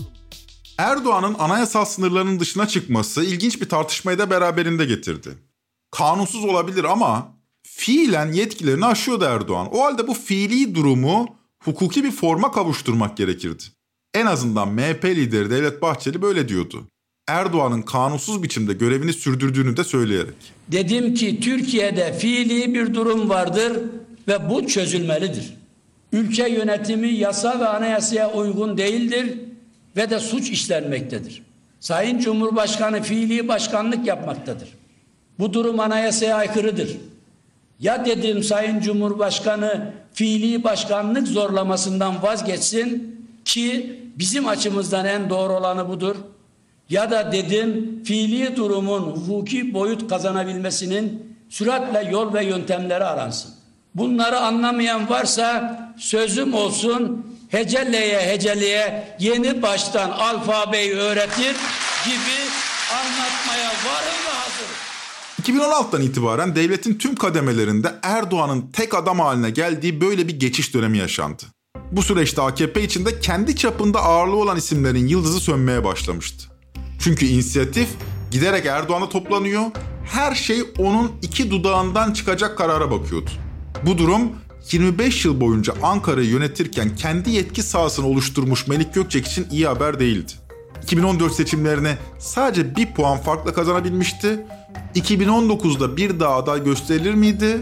Erdoğan'ın 0.78 1.36
anayasal 1.40 1.86
sınırlarının 1.86 2.40
dışına 2.40 2.68
çıkması 2.68 3.24
ilginç 3.24 3.62
bir 3.62 3.70
tartışmayı 3.70 4.18
da 4.18 4.30
beraberinde 4.30 4.86
getirdi. 4.86 5.30
Kanunsuz 5.92 6.46
olabilir 6.46 6.84
ama 6.84 7.34
fiilen 7.68 8.32
yetkilerini 8.32 8.86
aşıyordu 8.86 9.26
Erdoğan. 9.26 9.68
O 9.72 9.84
halde 9.84 10.08
bu 10.08 10.14
fiili 10.14 10.76
durumu 10.76 11.36
hukuki 11.64 12.04
bir 12.04 12.12
forma 12.12 12.52
kavuşturmak 12.52 13.18
gerekirdi. 13.18 13.64
En 14.14 14.26
azından 14.26 14.68
MHP 14.68 15.06
lideri 15.06 15.50
Devlet 15.50 15.82
Bahçeli 15.82 16.22
böyle 16.22 16.50
diyordu. 16.50 16.84
Erdoğan'ın 17.28 17.82
kanunsuz 17.82 18.44
biçimde 18.44 18.74
görevini 18.74 19.14
sürdürdüğünü 19.14 19.78
de 19.78 19.84
söyleyerek. 19.84 20.36
Dedim 20.72 21.14
ki 21.14 21.40
Türkiye'de 21.40 22.14
fiili 22.14 22.74
bir 22.74 22.94
durum 22.94 23.30
vardır 23.30 23.80
ve 24.28 24.50
bu 24.50 24.68
çözülmelidir. 24.68 25.54
Ülke 26.12 26.50
yönetimi 26.50 27.10
yasa 27.10 27.60
ve 27.60 27.68
anayasaya 27.68 28.34
uygun 28.34 28.78
değildir 28.78 29.45
ve 29.96 30.10
de 30.10 30.20
suç 30.20 30.50
işlenmektedir. 30.50 31.42
Sayın 31.80 32.20
Cumhurbaşkanı 32.20 33.04
fiili 33.04 33.48
başkanlık 33.48 34.08
yapmaktadır. 34.08 34.70
Bu 35.40 35.54
durum 35.54 35.80
anayasaya 35.80 36.36
aykırıdır. 36.36 36.98
Ya 37.80 38.06
dedim 38.06 38.44
Sayın 38.44 38.80
Cumhurbaşkanı 38.80 39.94
fiili 40.14 40.64
başkanlık 40.64 41.28
zorlamasından 41.28 42.24
vazgeçsin 42.24 43.16
ki 43.46 44.00
bizim 44.16 44.48
açımızdan 44.48 45.06
en 45.06 45.30
doğru 45.30 45.54
olanı 45.54 45.90
budur. 45.90 46.16
Ya 46.90 47.12
da 47.12 47.32
dedim 47.32 48.02
fiili 48.04 48.56
durumun 48.56 49.02
hukuki 49.02 49.74
boyut 49.74 50.10
kazanabilmesinin 50.10 51.36
süratle 51.50 52.10
yol 52.12 52.34
ve 52.34 52.46
yöntemleri 52.46 53.04
aransın. 53.04 53.52
Bunları 53.96 54.40
anlamayan 54.40 55.10
varsa 55.10 55.80
sözüm 55.98 56.54
olsun 56.54 57.26
heceleye 57.50 58.34
heceleye 58.34 59.16
yeni 59.20 59.62
baştan 59.62 60.10
alfabeyi 60.10 60.94
öğretir 60.94 61.56
gibi 62.06 62.38
anlatmaya 62.94 63.70
varım 63.70 64.20
ve 64.26 64.32
hazırım. 64.32 64.86
2016'dan 65.42 66.02
itibaren 66.02 66.56
devletin 66.56 66.94
tüm 66.94 67.16
kademelerinde 67.16 67.96
Erdoğan'ın 68.04 68.72
tek 68.74 68.94
adam 68.94 69.20
haline 69.20 69.50
geldiği 69.50 70.02
böyle 70.02 70.28
bir 70.28 70.40
geçiş 70.40 70.74
dönemi 70.74 70.98
yaşandı. 70.98 71.44
Bu 71.92 72.02
süreçte 72.02 72.42
AKP 72.42 72.84
içinde 72.84 73.20
kendi 73.20 73.56
çapında 73.56 74.00
ağırlığı 74.00 74.36
olan 74.36 74.58
isimlerin 74.58 75.08
yıldızı 75.08 75.40
sönmeye 75.40 75.84
başlamıştı. 75.84 76.46
Çünkü 77.00 77.26
inisiyatif 77.26 77.90
giderek 78.32 78.66
Erdoğan'a 78.66 79.10
toplanıyor, 79.10 79.64
her 80.12 80.36
şey 80.36 80.64
onun 80.78 81.12
iki 81.22 81.52
dudağından 81.52 82.14
çıkacak 82.14 82.58
karara 82.58 82.92
bakıyordu. 82.92 83.30
Bu 83.86 83.98
durum 83.98 84.32
25 84.72 85.26
yıl 85.26 85.42
boyunca 85.42 85.74
Ankara'yı 85.84 86.30
yönetirken 86.30 86.96
kendi 86.96 87.30
yetki 87.30 87.64
sahasını 87.64 88.08
oluşturmuş 88.08 88.68
Melik 88.68 88.94
Gökçek 88.94 89.28
için 89.28 89.48
iyi 89.52 89.68
haber 89.68 90.00
değildi. 90.00 90.32
2014 90.84 91.34
seçimlerini 91.34 91.96
sadece 92.20 92.76
bir 92.76 92.94
puan 92.94 93.18
farkla 93.18 93.54
kazanabilmişti. 93.54 94.46
2019'da 94.96 95.98
bir 95.98 96.20
daha 96.20 96.36
aday 96.36 96.64
gösterilir 96.64 97.14
miydi? 97.14 97.62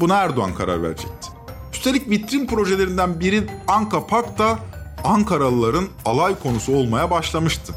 Buna 0.00 0.16
Erdoğan 0.16 0.54
karar 0.54 0.82
verecekti. 0.82 1.28
Üstelik 1.72 2.10
vitrin 2.10 2.46
projelerinden 2.46 3.20
biri 3.20 3.46
Anka 3.68 4.06
Park 4.06 4.38
da 4.38 4.58
Ankaralıların 5.04 5.88
alay 6.04 6.38
konusu 6.38 6.72
olmaya 6.72 7.10
başlamıştı. 7.10 7.74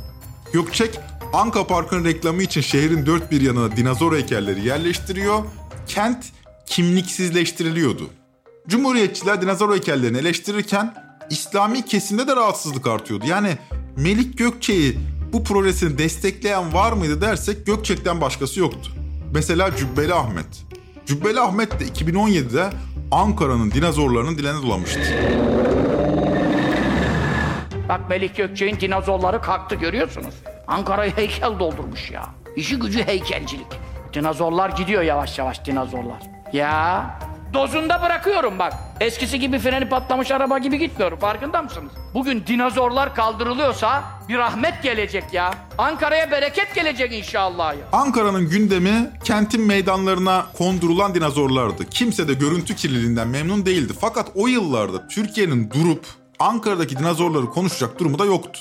Gökçek, 0.53 1.00
Anka 1.34 1.68
Park'ın 1.68 2.06
reklamı 2.06 2.44
için 2.44 2.62
şehrin 2.62 3.06
dört 3.06 3.32
bir 3.32 3.41
yanına 3.41 3.75
dinozor 3.75 4.15
heykelleri 4.15 4.68
yerleştiriyor, 4.68 5.44
kent 5.88 6.25
kimliksizleştiriliyordu. 6.65 8.21
Cumhuriyetçiler 8.72 9.42
dinozor 9.42 9.74
heykellerini 9.74 10.18
eleştirirken 10.18 10.94
İslami 11.30 11.86
kesimde 11.86 12.28
de 12.28 12.36
rahatsızlık 12.36 12.88
artıyordu. 12.88 13.25
Yani 13.28 13.58
Melik 13.98 14.38
Gökçek'i 14.38 15.00
bu 15.34 15.44
projesini 15.44 15.98
destekleyen 15.98 16.74
var 16.74 16.92
mıydı 16.92 17.22
dersek 17.22 17.66
Gökçek'ten 17.66 18.22
başkası 18.22 18.60
yoktu. 18.60 18.92
Mesela 19.34 19.75
Cübbeli 19.75 20.13
Ahmet. 20.13 20.66
Cübbeli 21.06 21.40
Ahmet 21.40 21.80
de 21.80 21.84
2017'de 21.86 22.70
Ankara'nın 23.12 23.72
dinozorlarının 23.72 24.38
diline 24.38 24.62
dolamıştı. 24.62 25.00
Bak 27.90 28.10
Melik 28.10 28.38
Gökçek'in 28.38 28.80
dinozorları 28.80 29.42
kalktı 29.42 29.75
görüyorsunuz. 29.75 30.36
Ankara'yı 30.68 31.12
heykel 31.16 31.60
doldurmuş 31.60 32.12
ya. 32.12 32.25
İşi 32.56 32.80
gücü 32.80 33.04
heykelcilik. 33.08 33.68
Dinozorlar 34.13 34.70
gidiyor 34.70 35.01
yavaş 35.01 35.40
yavaş 35.40 35.66
dinozorlar. 35.66 36.22
Ya 36.54 37.06
dozunda 37.53 38.01
bırakıyorum 38.01 38.60
bak. 38.60 38.74
Eskisi 39.00 39.39
gibi 39.39 39.60
freni 39.60 39.89
patlamış 39.89 40.31
araba 40.31 40.58
gibi 40.58 40.79
gitmiyorum. 40.79 41.20
Farkında 41.20 41.62
mısınız? 41.62 41.91
Bugün 42.13 42.43
dinozorlar 42.48 43.15
kaldırılıyorsa 43.15 44.03
bir 44.29 44.38
rahmet 44.38 44.84
gelecek 44.84 45.24
ya. 45.34 45.53
Ankara'ya 45.77 46.31
bereket 46.31 46.75
gelecek 46.75 47.13
inşallah 47.13 47.74
ya. 47.74 47.79
Ankara'nın 47.91 48.50
gündemi 48.50 49.10
kentin 49.24 49.62
meydanlarına 49.62 50.46
kondurulan 50.58 51.15
dinozorlardı. 51.15 51.86
Kimse 51.89 52.27
de 52.27 52.34
görüntü 52.34 52.75
kirliliğinden 52.75 53.27
memnun 53.27 53.65
değildi. 53.65 53.93
Fakat 54.01 54.31
o 54.36 54.48
yıllarda 54.48 55.08
Türkiye'nin 55.08 55.72
durup 55.72 56.05
Ankara'daki 56.39 57.00
dinozorları 57.00 57.46
konuşacak 57.46 58.00
durumu 58.00 58.20
da 58.20 58.25
yoktu. 58.25 58.60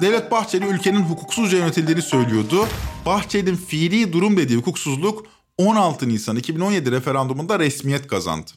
Devlet 0.00 0.30
Bahçeli 0.30 0.66
ülkenin 0.66 1.02
hukuksuzca 1.02 1.58
yönetildiğini 1.58 2.02
söylüyordu. 2.02 2.66
Bahçeli'nin 3.06 3.56
fiili 3.56 4.12
durum 4.12 4.36
dediği 4.36 4.56
hukuksuzluk 4.56 5.26
16 5.62 6.08
Nisan 6.08 6.36
2017 6.36 6.92
referandumunda 6.92 7.58
resmiyet 7.58 8.06
kazandı. 8.06 8.50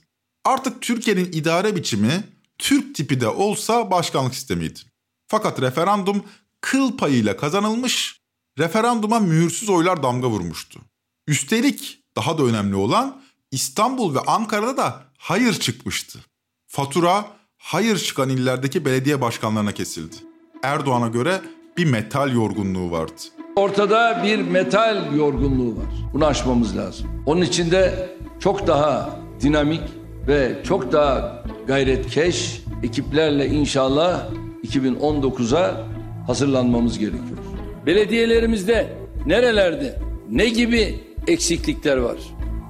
Artık 0.46 0.82
Türkiye'nin 0.82 1.32
idare 1.32 1.76
biçimi 1.76 2.24
Türk 2.58 2.96
tipi 2.96 3.22
de 3.22 3.28
olsa 3.28 3.92
başkanlık 3.92 4.36
sistemiydi. 4.36 4.80
Fakat 5.28 5.62
referandum 5.62 6.24
kıl 6.62 6.98
payıyla 6.98 7.38
kazanılmış, 7.38 8.22
referanduma 8.60 9.20
mühürsüz 9.20 9.70
oylar 9.70 10.04
damga 10.04 10.28
vurmuştu. 10.28 10.80
Üstelik 11.28 12.00
daha 12.16 12.38
da 12.38 12.44
önemli 12.44 12.76
olan 12.76 13.22
İstanbul 13.52 14.16
ve 14.16 14.20
Ankara'da 14.20 14.78
da 14.78 15.04
hayır 15.18 15.54
çıkmıştı. 15.54 16.20
Fatura 16.68 17.26
hayır 17.58 17.98
çıkan 17.98 18.30
illerdeki 18.30 18.86
belediye 18.86 19.22
başkanlarına 19.22 19.72
kesildi. 19.72 20.16
Erdoğan'a 20.64 21.08
göre 21.08 21.42
bir 21.78 21.86
metal 21.86 22.34
yorgunluğu 22.34 22.92
vardı. 22.92 23.22
Ortada 23.56 24.24
bir 24.24 24.42
metal 24.42 25.16
yorgunluğu 25.16 25.78
var. 25.78 26.05
Bunu 26.16 26.26
aşmamız 26.26 26.78
lazım. 26.78 27.08
Onun 27.26 27.42
için 27.42 27.72
de 27.72 28.10
çok 28.40 28.68
daha 28.68 29.20
dinamik 29.42 29.82
ve 30.28 30.56
çok 30.64 30.92
daha 30.92 31.44
gayretkeş 31.68 32.62
ekiplerle 32.84 33.48
inşallah 33.48 34.30
2019'a 34.64 35.88
hazırlanmamız 36.28 37.00
gerekiyor. 37.00 37.38
Belediyelerimizde 37.86 38.98
nerelerde 39.26 40.00
ne 40.30 40.50
gibi 40.50 41.00
eksiklikler 41.28 41.98
var? 41.98 42.18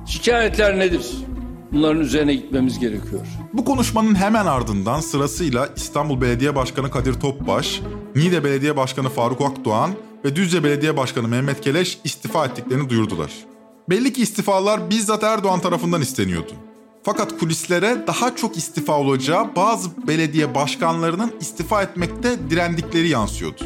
Şikayetler 0.06 0.80
nedir? 0.80 1.12
Bunların 1.72 2.02
üzerine 2.02 2.34
gitmemiz 2.34 2.80
gerekiyor. 2.80 3.28
Bu 3.54 3.66
konuşmanın 3.66 4.16
hemen 4.16 4.46
ardından 4.46 5.00
sırasıyla 5.00 5.70
İstanbul 5.76 6.22
Belediye 6.22 6.56
Başkanı 6.56 6.92
Kadir 6.92 7.14
Topbaş, 7.14 7.82
Niğde 8.16 8.44
Belediye 8.44 8.78
Başkanı 8.78 9.10
Faruk 9.10 9.42
Akdoğan 9.42 9.92
ve 10.26 10.36
Düzce 10.36 10.64
Belediye 10.64 10.98
Başkanı 10.98 11.28
Mehmet 11.28 11.62
Keleş 11.62 12.00
istifa 12.04 12.46
ettiklerini 12.46 12.90
duyurdular. 12.90 13.32
Belli 13.90 14.14
ki 14.14 14.22
istifalar 14.22 14.90
bizzat 14.90 15.24
Erdoğan 15.24 15.60
tarafından 15.60 16.02
isteniyordu. 16.02 16.52
Fakat 17.04 17.40
kulislere 17.40 18.04
daha 18.08 18.36
çok 18.36 18.58
istifa 18.58 19.00
olacağı 19.00 19.56
bazı 19.56 20.08
belediye 20.08 20.56
başkanlarının 20.56 21.32
istifa 21.42 21.84
etmekte 21.84 22.50
direndikleri 22.50 23.08
yansıyordu. 23.08 23.64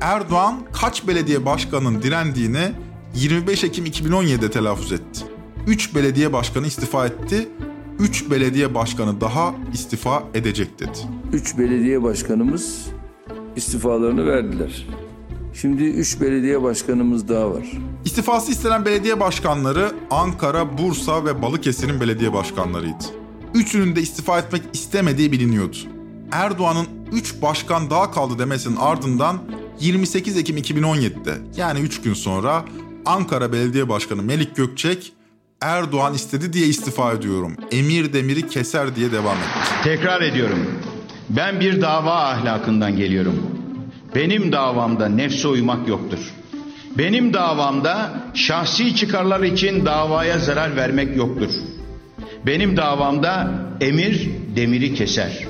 Erdoğan 0.00 0.58
kaç 0.72 1.06
belediye 1.06 1.46
başkanının 1.46 2.02
direndiğini 2.02 2.72
25 3.14 3.64
Ekim 3.64 3.86
2017'de 3.86 4.50
telaffuz 4.50 4.92
etti. 4.92 5.20
3 5.66 5.94
belediye 5.94 6.32
başkanı 6.32 6.66
istifa 6.66 7.06
etti, 7.06 7.48
3 7.98 8.30
belediye 8.30 8.74
başkanı 8.74 9.20
daha 9.20 9.54
istifa 9.72 10.24
edecek 10.34 10.78
dedi. 10.78 10.98
3 11.32 11.58
belediye 11.58 12.02
başkanımız 12.02 12.86
istifalarını 13.56 14.26
verdiler. 14.26 14.86
Şimdi 15.54 15.82
3 15.82 16.20
belediye 16.20 16.62
başkanımız 16.62 17.28
daha 17.28 17.50
var. 17.50 17.66
İstifası 18.04 18.52
istenen 18.52 18.84
belediye 18.84 19.20
başkanları 19.20 19.92
Ankara, 20.10 20.78
Bursa 20.78 21.24
ve 21.24 21.42
Balıkesir'in 21.42 22.00
belediye 22.00 22.32
başkanlarıydı. 22.32 23.04
Üçünün 23.54 23.96
de 23.96 24.00
istifa 24.00 24.38
etmek 24.38 24.62
istemediği 24.72 25.32
biliniyordu. 25.32 25.76
Erdoğan'ın 26.32 26.86
3 27.12 27.42
başkan 27.42 27.90
daha 27.90 28.10
kaldı 28.10 28.38
demesinin 28.38 28.76
ardından 28.76 29.38
28 29.80 30.36
Ekim 30.36 30.56
2017'de 30.56 31.34
yani 31.56 31.80
3 31.80 32.02
gün 32.02 32.14
sonra 32.14 32.64
Ankara 33.06 33.52
Belediye 33.52 33.88
Başkanı 33.88 34.22
Melik 34.22 34.56
Gökçek 34.56 35.12
Erdoğan 35.60 36.14
istedi 36.14 36.52
diye 36.52 36.66
istifa 36.66 37.12
ediyorum. 37.12 37.56
Emir 37.70 38.12
demiri 38.12 38.48
keser 38.48 38.96
diye 38.96 39.12
devam 39.12 39.36
etti. 39.36 39.82
Tekrar 39.84 40.22
ediyorum. 40.22 40.66
Ben 41.30 41.60
bir 41.60 41.80
dava 41.80 42.14
ahlakından 42.14 42.96
geliyorum. 42.96 43.51
Benim 44.14 44.52
davamda 44.52 45.08
nefse 45.08 45.48
uymak 45.48 45.88
yoktur. 45.88 46.18
Benim 46.98 47.34
davamda 47.34 48.12
şahsi 48.34 48.96
çıkarlar 48.96 49.40
için 49.40 49.86
davaya 49.86 50.38
zarar 50.38 50.76
vermek 50.76 51.16
yoktur. 51.16 51.50
Benim 52.46 52.76
davamda 52.76 53.52
emir 53.80 54.30
demiri 54.56 54.94
keser. 54.94 55.46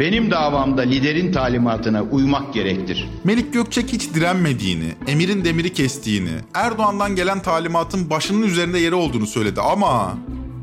Benim 0.00 0.30
davamda 0.30 0.82
liderin 0.82 1.32
talimatına 1.32 2.02
uymak 2.02 2.54
gerektir. 2.54 3.08
Melik 3.24 3.52
Gökçek 3.52 3.92
hiç 3.92 4.14
direnmediğini, 4.14 4.92
emirin 5.06 5.44
demiri 5.44 5.72
kestiğini, 5.72 6.30
Erdoğan'dan 6.54 7.16
gelen 7.16 7.42
talimatın 7.42 8.10
başının 8.10 8.42
üzerinde 8.42 8.78
yeri 8.78 8.94
olduğunu 8.94 9.26
söyledi 9.26 9.60
ama 9.60 10.18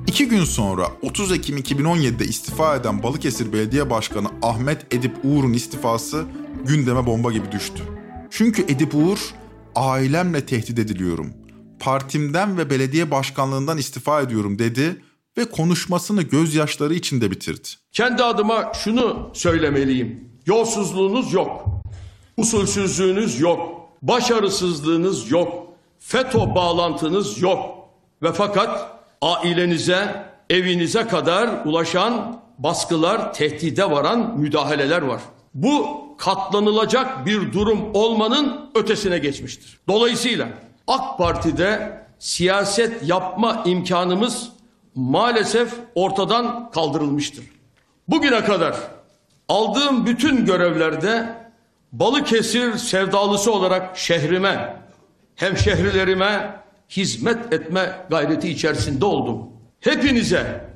iki 0.10 0.28
gün 0.28 0.44
sonra 0.44 0.88
30 1.02 1.32
Ekim 1.32 1.58
2017'de 1.58 2.26
istifa 2.26 2.76
eden 2.76 3.04
Balıkesir 3.04 3.54
Belediye 3.54 3.90
Başkanı 3.90 4.28
Ahmet 4.42 4.94
Edip 4.94 5.16
Uğur'un 5.24 5.54
istifası 5.54 6.26
gündeme 6.66 7.06
bomba 7.06 7.32
gibi 7.32 7.52
düştü. 7.52 7.84
Çünkü 8.30 8.62
Edip 8.62 8.96
Uğur, 8.96 9.20
ailemle 9.76 10.46
tehdit 10.46 10.80
ediliyorum. 10.80 11.34
Partimden 11.80 12.58
ve 12.58 12.70
belediye 12.70 13.12
başkanlığından 13.12 13.78
istifa 13.78 14.22
ediyorum 14.22 14.60
dedi 14.60 15.02
ve 15.38 15.46
konuşmasını 15.46 16.22
gözyaşları 16.22 16.94
içinde 16.94 17.32
bitirdi. 17.32 17.68
Kendi 17.92 18.24
adıma 18.24 18.72
şunu 18.74 19.30
söylemeliyim. 19.34 20.30
Yolsuzluğunuz 20.46 21.34
yok. 21.34 21.66
Usulsüzlüğünüz 22.38 23.40
yok. 23.40 23.90
Başarısızlığınız 24.02 25.32
yok. 25.32 25.68
FETÖ 26.00 26.40
bağlantınız 26.56 27.42
yok. 27.42 27.60
Ve 28.24 28.34
fakat 28.34 28.99
ailenize, 29.22 30.26
evinize 30.50 31.08
kadar 31.08 31.66
ulaşan 31.66 32.42
baskılar, 32.58 33.34
tehdide 33.34 33.92
varan 33.92 34.40
müdahaleler 34.40 35.02
var. 35.02 35.22
Bu 35.54 36.00
katlanılacak 36.18 37.26
bir 37.26 37.54
durum 37.54 37.90
olmanın 37.94 38.72
ötesine 38.76 39.18
geçmiştir. 39.18 39.80
Dolayısıyla 39.88 40.48
AK 40.88 41.18
Parti'de 41.18 42.02
siyaset 42.20 43.10
yapma 43.10 43.64
imkanımız 43.66 44.50
maalesef 44.96 45.74
ortadan 45.96 46.72
kaldırılmıştır. 46.72 47.46
Bugüne 48.08 48.44
kadar 48.44 48.76
aldığım 49.50 50.06
bütün 50.06 50.46
görevlerde 50.46 51.40
Balıkesir 51.92 52.78
sevdalısı 52.78 53.52
olarak 53.52 53.98
şehrime, 53.98 54.76
hemşehrilerime 55.36 56.56
hizmet 56.90 57.54
etme 57.54 58.06
gayreti 58.10 58.50
içerisinde 58.50 59.06
oldum. 59.06 59.48
Hepinize, 59.80 60.70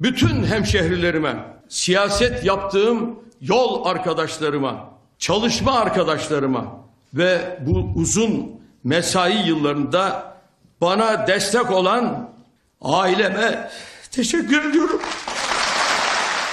bütün 0.00 0.44
hemşehrilerime, 0.44 1.36
siyaset 1.68 2.44
yaptığım 2.44 3.18
yol 3.40 3.84
arkadaşlarıma, 3.86 4.90
çalışma 5.18 5.72
arkadaşlarıma 5.72 6.80
ve 7.14 7.58
bu 7.66 7.92
uzun 7.94 8.60
mesai 8.84 9.48
yıllarında 9.48 10.34
bana 10.80 11.26
destek 11.26 11.70
olan 11.70 12.30
aileme 12.80 13.70
teşekkür 14.10 14.70
ediyorum. 14.70 15.00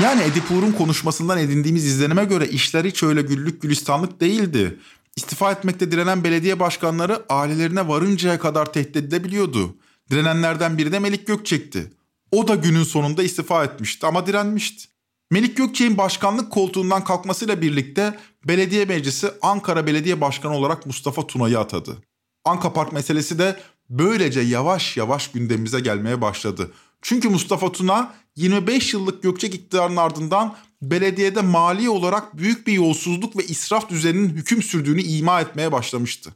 Yani 0.04 0.22
Edip 0.22 0.52
Uğur'un 0.52 0.72
konuşmasından 0.72 1.38
edindiğimiz 1.38 1.86
izlenime 1.86 2.26
göre 2.26 2.48
işler 2.48 2.86
hiç 2.86 3.04
öyle 3.04 3.22
güllük 3.22 3.62
gülistanlık 3.62 4.22
değildi. 4.22 4.80
İstifa 5.18 5.52
etmekte 5.52 5.92
direnen 5.92 6.24
belediye 6.24 6.60
başkanları 6.60 7.26
ailelerine 7.30 7.88
varıncaya 7.88 8.40
kadar 8.40 8.74
tehdit 8.74 8.96
edilebiliyordu. 8.96 9.76
Direnenlerden 10.12 10.78
biri 10.78 10.92
de 10.92 11.00
Melik 11.00 11.28
Gökçek'ti. 11.28 11.92
O 12.32 12.48
da 12.48 12.56
günün 12.56 12.84
sonunda 12.84 13.24
istifa 13.24 13.64
etmişti 13.64 14.08
ama 14.08 14.28
direnmişti. 14.28 14.88
Melik 15.32 15.58
Gökçek'in 15.58 15.98
başkanlık 15.98 16.52
koltuğundan 16.52 17.04
kalkmasıyla 17.04 17.62
birlikte 17.62 18.20
belediye 18.48 18.86
meclisi 18.86 19.32
Ankara 19.42 19.88
Belediye 19.88 20.22
Başkanı 20.22 20.56
olarak 20.56 20.86
Mustafa 20.86 21.28
Tuna'yı 21.28 21.60
atadı. 21.60 21.98
Anka 22.46 22.74
Park 22.74 22.94
meselesi 22.94 23.40
de 23.40 23.60
böylece 23.90 24.42
yavaş 24.42 24.98
yavaş 24.98 25.32
gündemimize 25.32 25.80
gelmeye 25.80 26.22
başladı. 26.22 26.72
Çünkü 27.02 27.30
Mustafa 27.30 27.72
Tuna 27.72 28.14
25 28.36 28.94
yıllık 28.94 29.24
Gökçek 29.24 29.56
iktidarının 29.56 29.98
ardından 29.98 30.56
belediyede 30.82 31.42
mali 31.42 31.90
olarak 31.90 32.38
büyük 32.38 32.68
bir 32.68 32.74
yolsuzluk 32.74 33.38
ve 33.38 33.46
israf 33.46 33.90
düzeninin 33.90 34.30
hüküm 34.30 34.64
sürdüğünü 34.64 35.02
ima 35.02 35.42
etmeye 35.42 35.72
başlamıştı. 35.72 36.34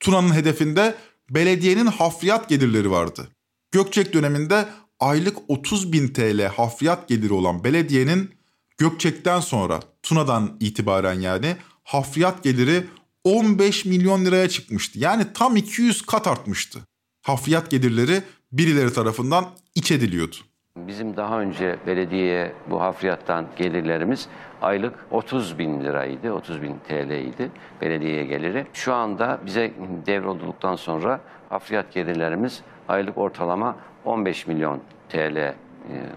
Tuna'nın 0.00 0.34
hedefinde 0.34 0.94
belediyenin 1.30 1.86
hafriyat 1.86 2.48
gelirleri 2.48 2.90
vardı. 2.90 3.28
Gökçek 3.72 4.12
döneminde 4.12 4.68
aylık 5.00 5.36
30 5.48 5.92
bin 5.92 6.08
TL 6.08 6.40
hafriyat 6.46 7.08
geliri 7.08 7.32
olan 7.32 7.64
belediyenin 7.64 8.30
Gökçek'ten 8.78 9.40
sonra 9.40 9.80
Tuna'dan 10.02 10.56
itibaren 10.60 11.20
yani 11.20 11.56
hafriyat 11.84 12.44
geliri 12.44 12.86
15 13.24 13.84
milyon 13.84 14.24
liraya 14.24 14.48
çıkmıştı. 14.48 14.98
Yani 14.98 15.26
tam 15.34 15.56
200 15.56 16.02
kat 16.02 16.26
artmıştı. 16.26 16.80
Hafriyat 17.22 17.70
gelirleri 17.70 18.22
birileri 18.52 18.92
tarafından 18.92 19.50
iç 19.74 19.90
ediliyordu. 19.90 20.36
Bizim 20.76 21.16
daha 21.16 21.40
önce 21.40 21.78
belediyeye 21.86 22.52
bu 22.70 22.80
hafriyattan 22.80 23.46
gelirlerimiz 23.56 24.28
aylık 24.62 24.94
30 25.10 25.58
bin 25.58 25.80
liraydı, 25.80 26.32
30 26.32 26.62
bin 26.62 26.74
TL'ydi 26.88 27.50
belediyeye 27.80 28.24
geliri. 28.24 28.66
Şu 28.72 28.94
anda 28.94 29.40
bize 29.46 29.72
devrolduktan 30.06 30.76
sonra 30.76 31.20
hafriyat 31.48 31.92
gelirlerimiz 31.92 32.60
aylık 32.88 33.18
ortalama 33.18 33.76
15 34.04 34.46
milyon 34.46 34.80
TL 35.08 35.36
e, 35.36 35.54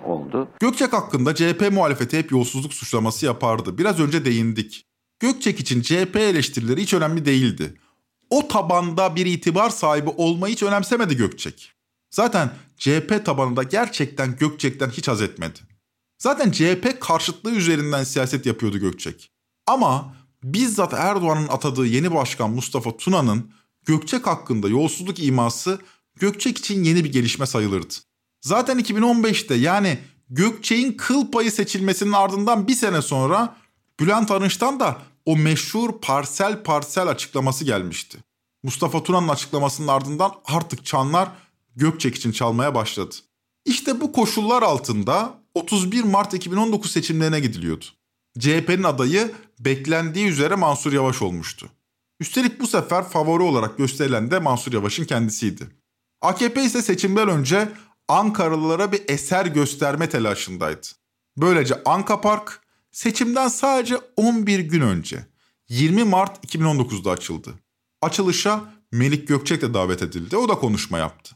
oldu. 0.06 0.48
Gökçek 0.60 0.94
hakkında 0.94 1.36
CHP 1.36 1.72
muhalefeti 1.72 2.18
hep 2.18 2.32
yolsuzluk 2.32 2.74
suçlaması 2.74 3.26
yapardı. 3.26 3.78
Biraz 3.78 4.00
önce 4.00 4.26
değindik. 4.26 4.86
Gökçek 5.20 5.60
için 5.60 5.82
CHP 5.82 6.16
eleştirileri 6.16 6.82
hiç 6.82 6.94
önemli 6.94 7.26
değildi. 7.26 7.74
O 8.30 8.48
tabanda 8.48 9.16
bir 9.16 9.26
itibar 9.26 9.70
sahibi 9.70 10.10
olmayı 10.10 10.54
hiç 10.54 10.64
önemsemedi 10.64 11.18
Gökçek. 11.18 11.75
Zaten 12.12 12.52
CHP 12.78 13.26
tabanında 13.26 13.64
gerçekten 13.64 14.36
Gökçek'ten 14.36 14.90
hiç 14.90 15.08
haz 15.08 15.22
etmedi. 15.22 15.60
Zaten 16.18 16.52
CHP 16.52 17.02
karşıtlığı 17.02 17.52
üzerinden 17.52 18.04
siyaset 18.04 18.46
yapıyordu 18.46 18.78
Gökçek. 18.78 19.32
Ama 19.68 20.16
bizzat 20.44 20.94
Erdoğan'ın 20.94 21.48
atadığı 21.48 21.86
yeni 21.86 22.14
başkan 22.14 22.52
Mustafa 22.52 22.98
Tuna'nın 22.98 23.52
Gökçek 23.86 24.28
hakkında 24.28 24.70
yolsuzluk 24.70 25.20
iması 25.20 25.80
Gökçek 26.20 26.58
için 26.58 26.84
yeni 26.84 27.04
bir 27.04 27.12
gelişme 27.12 27.46
sayılırdı. 27.46 27.94
Zaten 28.42 28.80
2015'te 28.80 29.56
yani 29.56 30.00
Gökçek'in 30.30 30.94
kıl 30.94 31.32
payı 31.32 31.52
seçilmesinin 31.52 32.12
ardından 32.12 32.68
bir 32.68 32.76
sene 32.76 33.02
sonra 33.02 33.56
Bülent 34.00 34.32
Arınç'tan 34.32 34.80
da 34.80 34.98
o 35.26 35.38
meşhur 35.38 36.02
parsel 36.02 36.64
parsel 36.64 37.08
açıklaması 37.08 37.66
gelmişti. 37.66 38.18
Mustafa 38.64 39.04
Tuna'nın 39.04 39.28
açıklamasının 39.28 39.88
ardından 39.88 40.32
artık 40.46 40.86
çanlar 40.86 41.30
Gökçek 41.76 42.16
için 42.16 42.32
çalmaya 42.32 42.76
başladı. 42.76 43.16
İşte 43.66 44.02
bu 44.02 44.12
koşullar 44.12 44.62
altında 44.62 45.40
31 45.54 46.04
Mart 46.04 46.34
2019 46.34 46.92
seçimlerine 46.92 47.40
gidiliyordu. 47.40 47.86
CHP'nin 48.40 48.84
adayı 48.84 49.32
beklendiği 49.60 50.28
üzere 50.28 50.56
Mansur 50.56 50.94
Yavaş 50.94 51.22
olmuştu. 51.22 51.70
Üstelik 52.20 52.60
bu 52.60 52.68
sefer 52.68 53.04
favori 53.04 53.44
olarak 53.44 53.78
gösterilen 53.78 54.32
de 54.32 54.40
Mansur 54.40 54.74
Yavaş'ın 54.74 55.06
kendisiydi. 55.06 55.68
AKP 56.22 56.64
ise 56.64 56.82
seçimden 56.82 57.28
önce 57.28 57.70
Ankaralılara 58.08 58.92
bir 58.92 59.02
eser 59.08 59.46
gösterme 59.46 60.10
telaşındaydı. 60.10 60.88
Böylece 61.38 61.84
Anka 61.86 62.22
Park 62.22 62.62
seçimden 62.92 63.48
sadece 63.48 63.98
11 64.16 64.60
gün 64.60 64.82
önce 64.82 65.26
20 65.70 66.04
Mart 66.04 66.46
2019'da 66.46 67.12
açıldı. 67.12 67.54
Açılışa 68.02 68.74
Melik 68.92 69.28
Gökçek 69.28 69.62
de 69.62 69.74
davet 69.74 70.02
edildi. 70.02 70.38
O 70.38 70.50
da 70.50 70.56
konuşma 70.56 70.98
yaptı. 70.98 71.36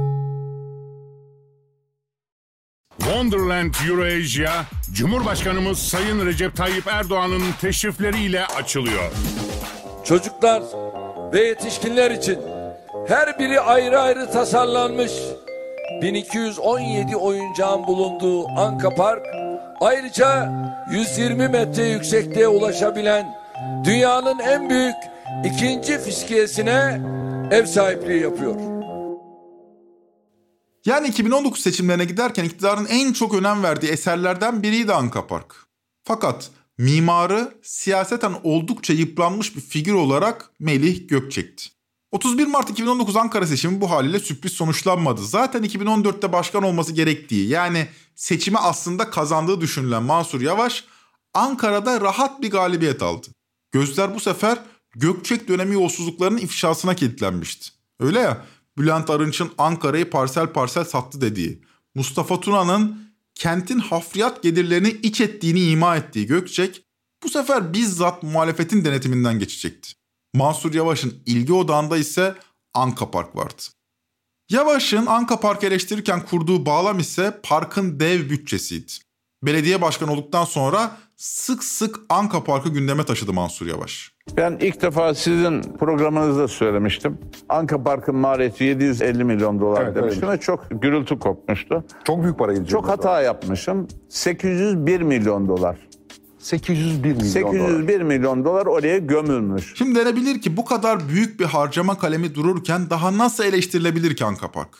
Wonderland 3.11 3.73
Eurasia, 3.89 4.51
Cumhurbaşkanımız 4.93 5.79
Sayın 5.79 6.25
Recep 6.25 6.55
Tayyip 6.55 6.87
Erdoğan'ın 6.87 7.41
teşrifleriyle 7.61 8.45
açılıyor. 8.45 9.11
Çocuklar 10.03 10.63
ve 11.33 11.41
yetişkinler 11.41 12.11
için 12.11 12.39
her 13.07 13.39
biri 13.39 13.59
ayrı 13.59 13.99
ayrı 13.99 14.31
tasarlanmış 14.31 15.11
1217 16.01 17.15
oyuncağın 17.15 17.87
bulunduğu 17.87 18.47
Anka 18.47 18.95
Park 18.95 19.25
ayrıca 19.81 20.51
120 20.91 21.47
metre 21.47 21.83
yüksekliğe 21.83 22.47
ulaşabilen 22.47 23.35
dünyanın 23.83 24.39
en 24.39 24.69
büyük 24.69 24.95
ikinci 25.45 25.97
fiskiyesine 25.97 27.01
ev 27.51 27.65
sahipliği 27.65 28.21
yapıyor. 28.21 28.70
Yani 30.85 31.07
2019 31.07 31.61
seçimlerine 31.61 32.05
giderken 32.05 32.43
iktidarın 32.43 32.85
en 32.85 33.13
çok 33.13 33.33
önem 33.33 33.63
verdiği 33.63 33.87
eserlerden 33.87 34.63
biriydi 34.63 34.93
Anka 34.93 35.27
Park. 35.27 35.55
Fakat 36.03 36.49
mimarı 36.77 37.57
siyaseten 37.63 38.33
oldukça 38.43 38.93
yıpranmış 38.93 39.55
bir 39.55 39.61
figür 39.61 39.93
olarak 39.93 40.51
Melih 40.59 41.07
Gökçek'ti. 41.07 41.65
31 42.11 42.47
Mart 42.47 42.69
2019 42.69 43.15
Ankara 43.15 43.47
seçimi 43.47 43.81
bu 43.81 43.91
haliyle 43.91 44.19
sürpriz 44.19 44.53
sonuçlanmadı. 44.53 45.21
Zaten 45.21 45.63
2014'te 45.63 46.33
başkan 46.33 46.63
olması 46.63 46.93
gerektiği 46.93 47.47
yani 47.47 47.87
seçimi 48.15 48.57
aslında 48.57 49.09
kazandığı 49.09 49.61
düşünülen 49.61 50.03
Mansur 50.03 50.41
Yavaş 50.41 50.83
Ankara'da 51.33 52.01
rahat 52.01 52.41
bir 52.41 52.51
galibiyet 52.51 53.01
aldı. 53.01 53.27
Gözler 53.71 54.15
bu 54.15 54.19
sefer 54.19 54.59
Gökçek 54.95 55.47
dönemi 55.47 55.73
yolsuzluklarının 55.73 56.37
ifşasına 56.37 56.95
kilitlenmişti. 56.95 57.69
Öyle 57.99 58.19
ya 58.19 58.45
Bülent 58.77 59.09
Arınç'ın 59.09 59.51
Ankara'yı 59.57 60.09
parsel 60.09 60.47
parsel 60.47 60.83
sattı 60.83 61.21
dediği, 61.21 61.61
Mustafa 61.95 62.39
Tuna'nın 62.39 63.11
kentin 63.35 63.79
hafriyat 63.79 64.43
gelirlerini 64.43 64.89
iç 64.89 65.21
ettiğini 65.21 65.59
ima 65.59 65.97
ettiği 65.97 66.27
Gökçek 66.27 66.85
bu 67.23 67.29
sefer 67.29 67.73
bizzat 67.73 68.23
muhalefetin 68.23 68.85
denetiminden 68.85 69.39
geçecekti. 69.39 69.91
Mansur 70.33 70.73
Yavaş'ın 70.73 71.23
ilgi 71.25 71.53
odağında 71.53 71.97
ise 71.97 72.35
Anka 72.73 73.11
Park 73.11 73.35
vardı. 73.35 73.61
Yavaş'ın 74.49 75.05
Anka 75.05 75.39
Park 75.39 75.63
eleştirirken 75.63 76.25
kurduğu 76.25 76.65
bağlam 76.65 76.99
ise 76.99 77.39
parkın 77.43 77.99
dev 77.99 78.29
bütçesiydi. 78.29 78.91
Belediye 79.43 79.81
başkanı 79.81 80.11
olduktan 80.11 80.45
sonra 80.45 80.97
sık 81.17 81.63
sık 81.63 81.99
Anka 82.09 82.43
Park'ı 82.43 82.69
gündeme 82.69 83.05
taşıdı 83.05 83.33
Mansur 83.33 83.67
Yavaş. 83.67 84.11
Ben 84.37 84.57
ilk 84.61 84.81
defa 84.81 85.13
sizin 85.13 85.61
programınızda 85.61 86.47
söylemiştim. 86.47 87.17
Anka 87.49 87.83
Park'ın 87.83 88.15
maliyeti 88.15 88.63
750 88.63 89.23
milyon 89.23 89.59
dolar 89.59 89.83
Evet, 89.83 89.95
demiştim 89.95 90.23
öyle. 90.23 90.37
ve 90.37 90.41
çok 90.41 90.67
gürültü 90.81 91.19
kopmuştu. 91.19 91.83
Çok 92.03 92.23
büyük 92.23 92.39
para 92.39 92.65
Çok 92.65 92.87
hata 92.87 93.21
yapmışım. 93.21 93.87
801 94.09 95.01
milyon 95.01 95.47
dolar. 95.47 95.77
801 96.39 97.09
milyon 97.11 97.19
801 97.19 98.01
milyon 98.01 98.45
dolar 98.45 98.65
oraya 98.65 98.97
gömülmüş. 98.97 99.73
Şimdi 99.77 99.99
denebilir 99.99 100.41
ki 100.41 100.57
bu 100.57 100.65
kadar 100.65 101.09
büyük 101.09 101.39
bir 101.39 101.45
harcama 101.45 101.97
kalemi 101.97 102.35
dururken 102.35 102.89
daha 102.89 103.17
nasıl 103.17 103.43
eleştirilebilir 103.43 104.15
ki 104.15 104.25
Anka 104.25 104.51
Park? 104.51 104.77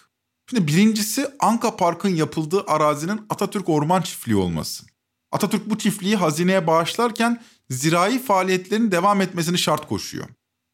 Şimdi 0.49 0.67
birincisi 0.67 1.27
Anka 1.39 1.75
Park'ın 1.75 2.09
yapıldığı 2.09 2.63
arazinin 2.67 3.21
Atatürk 3.29 3.69
Orman 3.69 4.01
Çiftliği 4.01 4.37
olması. 4.37 4.83
Atatürk 5.31 5.69
bu 5.69 5.77
çiftliği 5.77 6.15
hazineye 6.15 6.67
bağışlarken 6.67 7.41
zirai 7.71 8.19
faaliyetlerin 8.19 8.91
devam 8.91 9.21
etmesini 9.21 9.57
şart 9.57 9.87
koşuyor. 9.87 10.25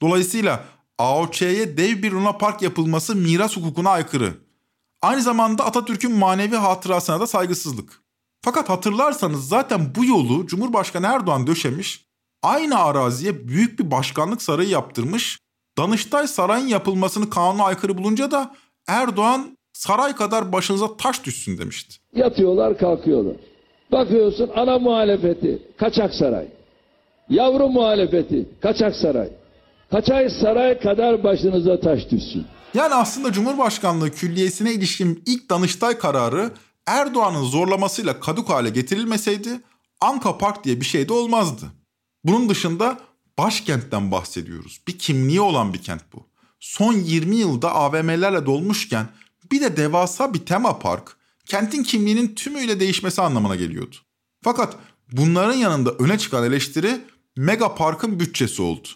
Dolayısıyla 0.01 0.63
AOÇ'ye 0.97 1.77
dev 1.77 2.03
bir 2.03 2.11
Luna 2.11 2.31
Park 2.31 2.61
yapılması 2.61 3.15
miras 3.15 3.57
hukukuna 3.57 3.89
aykırı. 3.89 4.33
Aynı 5.01 5.21
zamanda 5.21 5.65
Atatürk'ün 5.65 6.11
manevi 6.11 6.55
hatırasına 6.55 7.19
da 7.19 7.27
saygısızlık. 7.27 8.01
Fakat 8.41 8.69
hatırlarsanız 8.69 9.47
zaten 9.47 9.95
bu 9.95 10.05
yolu 10.05 10.47
Cumhurbaşkanı 10.47 11.07
Erdoğan 11.07 11.47
döşemiş, 11.47 12.05
aynı 12.43 12.79
araziye 12.79 13.47
büyük 13.47 13.79
bir 13.79 13.91
başkanlık 13.91 14.41
sarayı 14.41 14.69
yaptırmış, 14.69 15.39
Danıştay 15.77 16.27
Sarayı'nın 16.27 16.67
yapılmasını 16.69 17.29
kanuna 17.29 17.63
aykırı 17.63 17.97
bulunca 17.97 18.31
da 18.31 18.55
Erdoğan 18.87 19.57
saray 19.73 20.15
kadar 20.15 20.53
başınıza 20.53 20.97
taş 20.97 21.25
düşsün 21.25 21.57
demişti. 21.57 21.95
Yatıyorlar 22.15 22.77
kalkıyorlar. 22.77 23.35
Bakıyorsun 23.91 24.49
ana 24.55 24.79
muhalefeti 24.79 25.61
kaçak 25.77 26.13
saray. 26.13 26.56
Yavru 27.29 27.69
muhalefeti 27.69 28.49
kaçak 28.61 28.95
saray. 28.95 29.29
Kaçak 29.91 30.31
saray 30.31 30.79
kadar 30.79 31.23
başınıza 31.23 31.79
taş 31.79 31.99
düşsün. 32.11 32.45
Yani 32.73 32.93
aslında 32.93 33.31
Cumhurbaşkanlığı 33.31 34.11
külliyesine 34.11 34.73
ilişkin 34.73 35.23
ilk 35.25 35.49
Danıştay 35.49 35.97
kararı 35.97 36.51
Erdoğan'ın 36.85 37.43
zorlamasıyla 37.43 38.19
kaduk 38.19 38.49
hale 38.49 38.69
getirilmeseydi 38.69 39.61
Anka 40.01 40.37
Park 40.37 40.63
diye 40.63 40.81
bir 40.81 40.85
şey 40.85 41.09
de 41.09 41.13
olmazdı. 41.13 41.65
Bunun 42.23 42.49
dışında 42.49 42.97
başkentten 43.37 44.11
bahsediyoruz. 44.11 44.81
Bir 44.87 44.99
kimliği 44.99 45.41
olan 45.41 45.73
bir 45.73 45.81
kent 45.81 46.01
bu. 46.13 46.27
Son 46.59 46.93
20 46.93 47.35
yılda 47.35 47.75
AVM'lerle 47.75 48.45
dolmuşken 48.45 49.05
bir 49.51 49.61
de 49.61 49.77
devasa 49.77 50.33
bir 50.33 50.45
tema 50.45 50.79
park 50.79 51.17
kentin 51.45 51.83
kimliğinin 51.83 52.35
tümüyle 52.35 52.79
değişmesi 52.79 53.21
anlamına 53.21 53.55
geliyordu. 53.55 53.95
Fakat 54.43 54.75
bunların 55.11 55.53
yanında 55.53 55.91
öne 55.91 56.17
çıkan 56.17 56.43
eleştiri 56.43 57.01
Mega 57.37 57.75
Park'ın 57.75 58.19
bütçesi 58.19 58.61
oldu. 58.61 58.87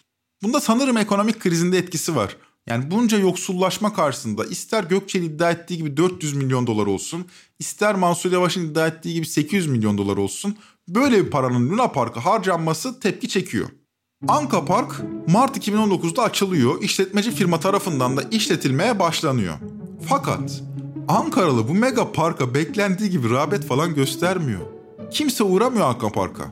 Bunda 0.44 0.60
sanırım 0.60 0.98
ekonomik 0.98 1.40
krizinde 1.40 1.78
etkisi 1.78 2.16
var. 2.16 2.38
Yani 2.68 2.92
bunca 2.92 3.18
yoksullaşma 3.18 3.94
karşısında 3.94 4.46
ister 4.46 4.84
Gökçe'nin 4.84 5.26
iddia 5.30 5.52
ettiği 5.52 5.78
gibi 5.78 5.98
400 5.98 6.34
milyon 6.34 6.68
dolar 6.68 6.86
olsun, 6.86 7.26
ister 7.60 7.96
Mansur 7.96 8.32
Yavaş'ın 8.32 8.66
iddia 8.66 8.88
ettiği 8.88 9.14
gibi 9.14 9.26
800 9.26 9.68
milyon 9.68 9.98
dolar 9.98 10.18
olsun, 10.18 10.58
böyle 10.88 11.26
bir 11.26 11.30
paranın 11.30 11.70
Luna 11.70 11.88
Park'a 11.88 12.26
harcanması 12.26 13.00
tepki 13.00 13.30
çekiyor. 13.30 13.70
Anka 14.28 14.66
Park 14.66 15.02
Mart 15.28 15.58
2019'da 15.58 16.24
açılıyor. 16.24 16.82
İşletmeci 16.82 17.32
firma 17.32 17.60
tarafından 17.60 18.18
da 18.18 18.24
işletilmeye 18.32 19.00
başlanıyor. 19.00 19.56
Fakat 20.10 20.64
Ankaralı 21.08 21.68
bu 21.68 21.74
mega 21.74 22.12
parka 22.12 22.54
beklendiği 22.54 23.10
gibi 23.10 23.30
rağbet 23.30 23.66
falan 23.66 23.96
göstermiyor. 23.96 24.62
Kimse 25.12 25.44
uğramıyor 25.44 25.86
Anka 25.86 26.10
Park'a. 26.10 26.52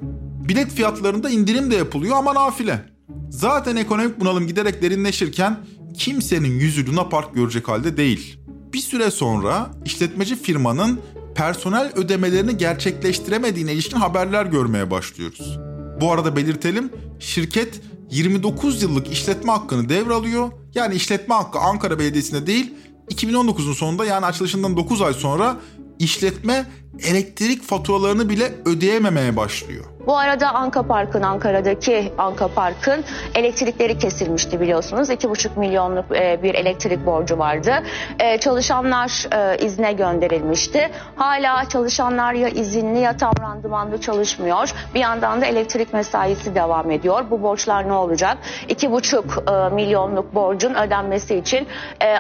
Bilet 0.50 0.72
fiyatlarında 0.72 1.30
indirim 1.30 1.72
de 1.72 1.76
yapılıyor 1.76 2.18
ama 2.18 2.36
nafile. 2.36 2.86
Zaten 3.30 3.76
ekonomik 3.76 4.20
bunalım 4.20 4.48
giderek 4.48 4.82
derinleşirken 4.82 5.60
kimsenin 5.98 6.60
yüzü 6.60 6.88
Luna 6.88 7.10
Park 7.10 7.36
görecek 7.36 7.68
halde 7.68 7.98
değil. 7.98 8.40
Bir 8.74 8.80
süre 8.80 9.12
sonra 9.12 9.72
işletmeci 9.86 10.36
firmanın 10.36 11.00
personel 11.36 11.92
ödemelerini 11.96 12.58
gerçekleştiremediğine 12.58 13.74
ilişkin 13.74 13.98
haberler 13.98 14.46
görmeye 14.46 14.92
başlıyoruz. 14.92 15.60
Bu 16.02 16.12
arada 16.12 16.36
belirtelim, 16.36 16.90
şirket 17.20 17.82
29 18.12 18.82
yıllık 18.82 19.12
işletme 19.12 19.52
hakkını 19.52 19.90
devralıyor. 19.90 20.52
Yani 20.76 20.96
işletme 20.96 21.36
hakkı 21.36 21.60
Ankara 21.60 22.00
Belediyesi'nde 22.00 22.48
değil, 22.48 22.74
2019'un 23.10 23.74
sonunda 23.74 24.06
yani 24.06 24.26
açılışından 24.26 24.78
9 24.78 25.02
ay 25.02 25.14
sonra 25.14 25.58
işletme 26.00 26.66
elektrik 27.04 27.64
faturalarını 27.64 28.30
bile 28.30 28.52
ödeyememeye 28.66 29.36
başlıyor. 29.36 29.86
Bu 30.10 30.18
arada 30.18 30.54
Anka 30.54 30.84
Park'ın, 30.84 31.22
Ankara'daki 31.22 32.14
Anka 32.18 32.48
Park'ın 32.48 33.04
elektrikleri 33.36 33.98
kesilmişti 33.98 34.60
biliyorsunuz. 34.60 35.10
2,5 35.10 35.60
milyonluk 35.60 36.06
e, 36.16 36.44
bir 36.44 36.56
elektrik 36.56 37.06
borcu 37.06 37.38
vardı. 37.38 37.74
E, 38.20 38.38
çalışanlar 38.38 39.28
e, 39.34 39.66
izne 39.66 39.94
gönderilmişti. 39.94 40.90
Hala 41.16 41.70
çalışanlar 41.70 42.34
ya 42.34 42.50
izinli 42.50 43.00
ya 43.00 43.18
tam 43.18 43.34
randımanlı 43.42 44.02
çalışmıyor. 44.02 44.70
Bir 44.96 45.00
yandan 45.00 45.42
da 45.42 45.46
elektrik 45.46 45.94
mesaisi 45.94 46.56
devam 46.56 46.92
ediyor. 46.92 47.26
Bu 47.32 47.42
borçlar 47.42 47.88
ne 47.88 47.94
olacak? 47.94 48.38
2,5 48.70 49.74
milyonluk 49.74 50.36
borcun 50.36 50.74
ödenmesi 50.76 51.36
için 51.36 51.68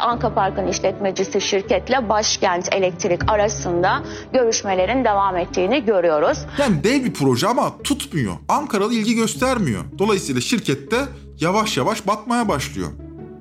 Anka 0.01 0.33
Park'ın 0.33 0.67
işletmecisi 0.67 1.41
şirketle 1.41 2.09
Başkent 2.09 2.73
Elektrik 2.73 3.31
arasında 3.31 4.03
görüşmelerin 4.59 5.05
devam 5.05 5.37
ettiğini 5.37 5.85
görüyoruz. 5.85 6.37
Yani 6.57 6.83
dev 6.83 7.03
bir 7.03 7.13
proje 7.13 7.47
ama 7.47 7.77
tutmuyor. 7.83 8.33
Ankaralı 8.49 8.93
ilgi 8.93 9.15
göstermiyor. 9.15 9.83
Dolayısıyla 9.99 10.41
şirkette 10.41 11.05
yavaş 11.39 11.77
yavaş 11.77 12.07
batmaya 12.07 12.47
başlıyor. 12.47 12.89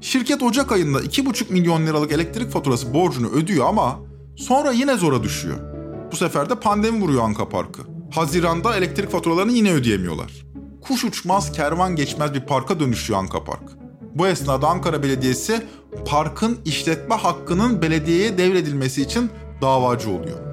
Şirket 0.01 0.43
Ocak 0.43 0.73
ayında 0.73 1.01
2,5 1.01 1.53
milyon 1.53 1.87
liralık 1.87 2.13
elektrik 2.13 2.51
faturası 2.51 2.95
borcunu 2.95 3.29
ödüyor 3.29 3.67
ama 3.67 3.99
sonra 4.37 4.73
yine 4.73 4.97
zora 4.97 5.23
düşüyor. 5.23 5.59
Bu 6.13 6.17
sefer 6.17 6.51
de 6.51 6.55
pandemi 6.55 7.01
vuruyor 7.03 7.23
Anka 7.23 7.49
Park'ı. 7.49 7.83
Haziranda 8.15 8.77
elektrik 8.77 9.11
faturalarını 9.11 9.53
yine 9.53 9.73
ödeyemiyorlar. 9.73 10.33
Kuş 10.81 11.05
uçmaz, 11.05 11.53
kervan 11.53 11.97
geçmez 11.97 12.35
bir 12.35 12.41
parka 12.41 12.81
dönüşüyor 12.81 13.19
Anka 13.19 13.45
Park. 13.45 13.63
Bu 14.15 14.27
esnada 14.27 14.69
Ankara 14.69 15.03
Belediyesi 15.03 15.67
parkın 16.07 16.59
işletme 16.65 17.15
hakkının 17.15 17.83
belediyeye 17.83 18.39
devredilmesi 18.39 19.03
için 19.03 19.31
davacı 19.63 20.11
oluyor. 20.11 20.48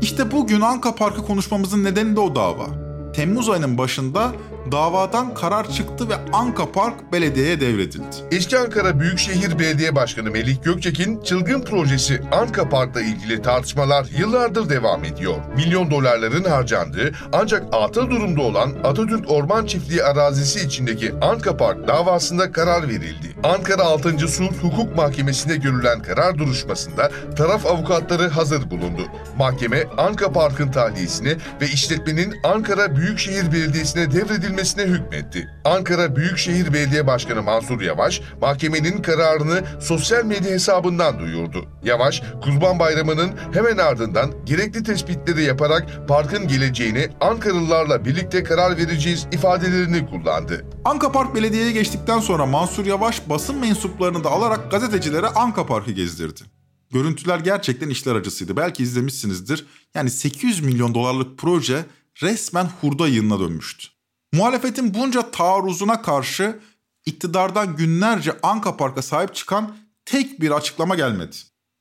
İşte 0.00 0.30
bugün 0.30 0.60
Anka 0.60 0.94
Park'ı 0.94 1.22
konuşmamızın 1.22 1.84
nedeni 1.84 2.16
de 2.16 2.20
o 2.20 2.34
dava. 2.34 2.66
Temmuz 3.14 3.48
ayının 3.48 3.78
başında 3.78 4.32
davadan 4.72 5.34
karar 5.34 5.70
çıktı 5.70 6.08
ve 6.08 6.14
Anka 6.32 6.72
Park 6.72 7.12
belediyeye 7.12 7.60
devredildi. 7.60 8.16
Eski 8.30 8.58
Ankara 8.58 9.00
Büyükşehir 9.00 9.58
Belediye 9.58 9.94
Başkanı 9.94 10.30
Melik 10.30 10.64
Gökçek'in 10.64 11.20
çılgın 11.22 11.60
projesi 11.60 12.20
Anka 12.32 12.68
Park'la 12.68 13.00
ilgili 13.02 13.42
tartışmalar 13.42 14.06
yıllardır 14.18 14.68
devam 14.68 15.04
ediyor. 15.04 15.34
Milyon 15.56 15.90
dolarların 15.90 16.44
harcandığı 16.44 17.12
ancak 17.32 17.64
atıl 17.72 18.10
durumda 18.10 18.42
olan 18.42 18.70
Atatürk 18.84 19.30
Orman 19.30 19.66
Çiftliği 19.66 20.02
arazisi 20.04 20.66
içindeki 20.66 21.12
Anka 21.20 21.56
Park 21.56 21.88
davasında 21.88 22.52
karar 22.52 22.88
verildi. 22.88 23.36
Ankara 23.42 23.82
6. 23.82 24.28
Sulh 24.28 24.52
Hukuk 24.62 24.96
Mahkemesi'nde 24.96 25.56
görülen 25.56 26.02
karar 26.02 26.38
duruşmasında 26.38 27.10
taraf 27.36 27.66
avukatları 27.66 28.28
hazır 28.28 28.70
bulundu. 28.70 29.02
Mahkeme 29.38 29.84
Anka 29.98 30.32
Park'ın 30.32 30.70
tahliyesini 30.70 31.36
ve 31.60 31.66
işletmenin 31.66 32.34
Ankara 32.44 32.96
Büyükşehir 32.96 33.52
Belediyesi'ne 33.52 34.10
devredilmesine 34.56 34.84
hükmetti. 34.84 35.48
Ankara 35.64 36.16
Büyükşehir 36.16 36.72
Belediye 36.72 37.06
Başkanı 37.06 37.42
Mansur 37.42 37.80
Yavaş, 37.80 38.20
mahkemenin 38.40 39.02
kararını 39.02 39.62
sosyal 39.80 40.24
medya 40.24 40.50
hesabından 40.50 41.18
duyurdu. 41.18 41.68
Yavaş, 41.82 42.22
Kurban 42.42 42.78
Bayramı'nın 42.78 43.30
hemen 43.52 43.76
ardından 43.76 44.44
gerekli 44.44 44.82
tespitleri 44.82 45.42
yaparak 45.42 46.08
parkın 46.08 46.48
geleceğini 46.48 47.08
Ankaralılarla 47.20 48.04
birlikte 48.04 48.42
karar 48.42 48.76
vereceğiz 48.76 49.26
ifadelerini 49.32 50.06
kullandı. 50.06 50.64
Anka 50.84 51.12
Park 51.12 51.34
Belediye'ye 51.34 51.72
geçtikten 51.72 52.20
sonra 52.20 52.46
Mansur 52.46 52.86
Yavaş 52.86 53.28
basın 53.28 53.58
mensuplarını 53.58 54.24
da 54.24 54.30
alarak 54.30 54.70
gazetecilere 54.70 55.26
Anka 55.26 55.66
Park'ı 55.66 55.92
gezdirdi. 55.92 56.40
Görüntüler 56.90 57.38
gerçekten 57.38 57.88
işler 57.88 58.14
acısıydı. 58.14 58.56
Belki 58.56 58.82
izlemişsinizdir. 58.82 59.66
Yani 59.94 60.10
800 60.10 60.60
milyon 60.60 60.94
dolarlık 60.94 61.38
proje 61.38 61.84
resmen 62.22 62.68
hurda 62.80 63.08
yığınına 63.08 63.40
dönmüştü. 63.40 63.95
Muhalefetin 64.32 64.94
bunca 64.94 65.30
taarruzuna 65.30 66.02
karşı 66.02 66.60
iktidardan 67.06 67.76
günlerce 67.76 68.36
Anka 68.42 68.76
Park'a 68.76 69.02
sahip 69.02 69.34
çıkan 69.34 69.76
tek 70.04 70.40
bir 70.40 70.50
açıklama 70.50 70.94
gelmedi. 70.94 71.36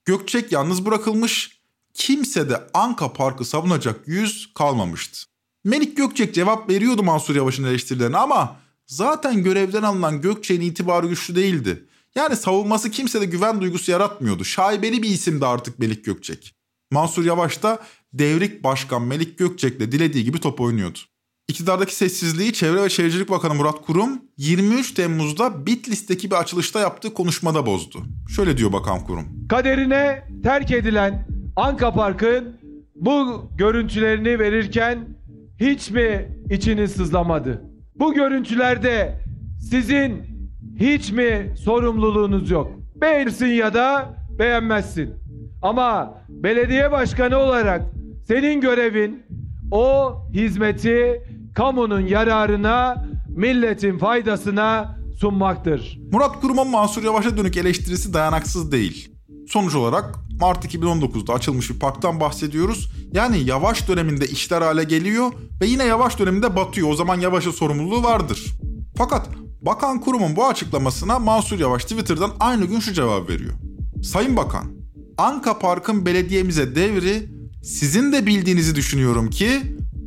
Gökçek 0.05 0.51
yalnız 0.51 0.85
bırakılmış, 0.85 1.61
kimse 1.93 2.49
de 2.49 2.67
Anka 2.73 3.13
Park'ı 3.13 3.45
savunacak 3.45 4.07
yüz 4.07 4.53
kalmamıştı. 4.53 5.25
Melik 5.63 5.97
Gökçek 5.97 6.35
cevap 6.35 6.69
veriyordu 6.69 7.03
Mansur 7.03 7.35
Yavaş'ın 7.35 7.63
eleştirilerine 7.63 8.17
ama 8.17 8.55
zaten 8.87 9.43
görevden 9.43 9.83
alınan 9.83 10.21
Gökçek'in 10.21 10.61
itibarı 10.61 11.07
güçlü 11.07 11.35
değildi. 11.35 11.85
Yani 12.15 12.35
savunması 12.35 12.91
kimsede 12.91 13.25
güven 13.25 13.61
duygusu 13.61 13.91
yaratmıyordu. 13.91 14.45
Şaibeli 14.45 15.03
bir 15.03 15.09
isimdi 15.09 15.45
artık 15.45 15.79
Melik 15.79 16.05
Gökçek. 16.05 16.55
Mansur 16.91 17.25
Yavaş 17.25 17.63
da 17.63 17.79
devrik 18.13 18.63
başkan 18.63 19.01
Melik 19.01 19.37
Gökçek'le 19.37 19.79
dilediği 19.79 20.23
gibi 20.23 20.39
top 20.39 20.61
oynuyordu. 20.61 20.99
İktidardaki 21.47 21.95
sessizliği 21.95 22.53
Çevre 22.53 22.83
ve 22.83 22.89
Şehircilik 22.89 23.29
Bakanı 23.29 23.53
Murat 23.53 23.81
Kurum 23.81 24.09
23 24.37 24.93
Temmuz'da 24.93 25.65
Bitlis'teki 25.65 26.31
bir 26.31 26.35
açılışta 26.35 26.79
yaptığı 26.79 27.13
konuşmada 27.13 27.65
bozdu. 27.65 27.99
Şöyle 28.35 28.57
diyor 28.57 28.73
Bakan 28.73 29.03
Kurum. 29.03 29.47
Kaderine 29.49 30.23
terk 30.43 30.71
edilen 30.71 31.27
Anka 31.55 31.93
Park'ın 31.93 32.57
bu 32.95 33.49
görüntülerini 33.57 34.39
verirken 34.39 35.07
hiç 35.59 35.91
mi 35.91 36.27
içiniz 36.49 36.91
sızlamadı? 36.91 37.61
Bu 37.99 38.13
görüntülerde 38.13 39.21
sizin 39.69 40.21
hiç 40.79 41.11
mi 41.11 41.53
sorumluluğunuz 41.57 42.51
yok? 42.51 42.71
Beğenirsin 42.95 43.47
ya 43.47 43.73
da 43.73 44.15
beğenmezsin. 44.39 45.13
Ama 45.61 46.17
belediye 46.29 46.91
başkanı 46.91 47.37
olarak 47.37 47.81
senin 48.27 48.61
görevin 48.61 49.23
o 49.71 50.13
hizmeti 50.33 51.21
kamunun 51.55 52.07
yararına, 52.07 53.05
milletin 53.29 53.97
faydasına 53.97 54.97
sunmaktır. 55.19 55.99
Murat 56.11 56.41
Kurum'un 56.41 56.69
Mansur 56.69 57.03
Yavaş'a 57.03 57.37
dönük 57.37 57.57
eleştirisi 57.57 58.13
dayanaksız 58.13 58.71
değil. 58.71 59.11
Sonuç 59.47 59.75
olarak 59.75 60.15
Mart 60.39 60.65
2019'da 60.65 61.33
açılmış 61.33 61.69
bir 61.69 61.79
parktan 61.79 62.19
bahsediyoruz. 62.19 62.89
Yani 63.13 63.39
Yavaş 63.39 63.87
döneminde 63.87 64.25
işler 64.25 64.61
hale 64.61 64.83
geliyor 64.83 65.31
ve 65.61 65.65
yine 65.65 65.83
Yavaş 65.83 66.19
döneminde 66.19 66.55
batıyor. 66.55 66.89
O 66.89 66.95
zaman 66.95 67.19
Yavaş'ın 67.19 67.51
sorumluluğu 67.51 68.03
vardır. 68.03 68.45
Fakat 68.97 69.29
Bakan 69.61 70.01
Kurum'un 70.01 70.35
bu 70.35 70.45
açıklamasına 70.45 71.19
Mansur 71.19 71.59
Yavaş 71.59 71.83
Twitter'dan 71.83 72.31
aynı 72.39 72.65
gün 72.65 72.79
şu 72.79 72.93
cevap 72.93 73.29
veriyor. 73.29 73.53
Sayın 74.03 74.37
Bakan, 74.37 74.65
Anka 75.17 75.59
Park'ın 75.59 76.05
belediyemize 76.05 76.75
devri 76.75 77.29
sizin 77.63 78.11
de 78.11 78.25
bildiğinizi 78.25 78.75
düşünüyorum 78.75 79.29
ki 79.29 79.61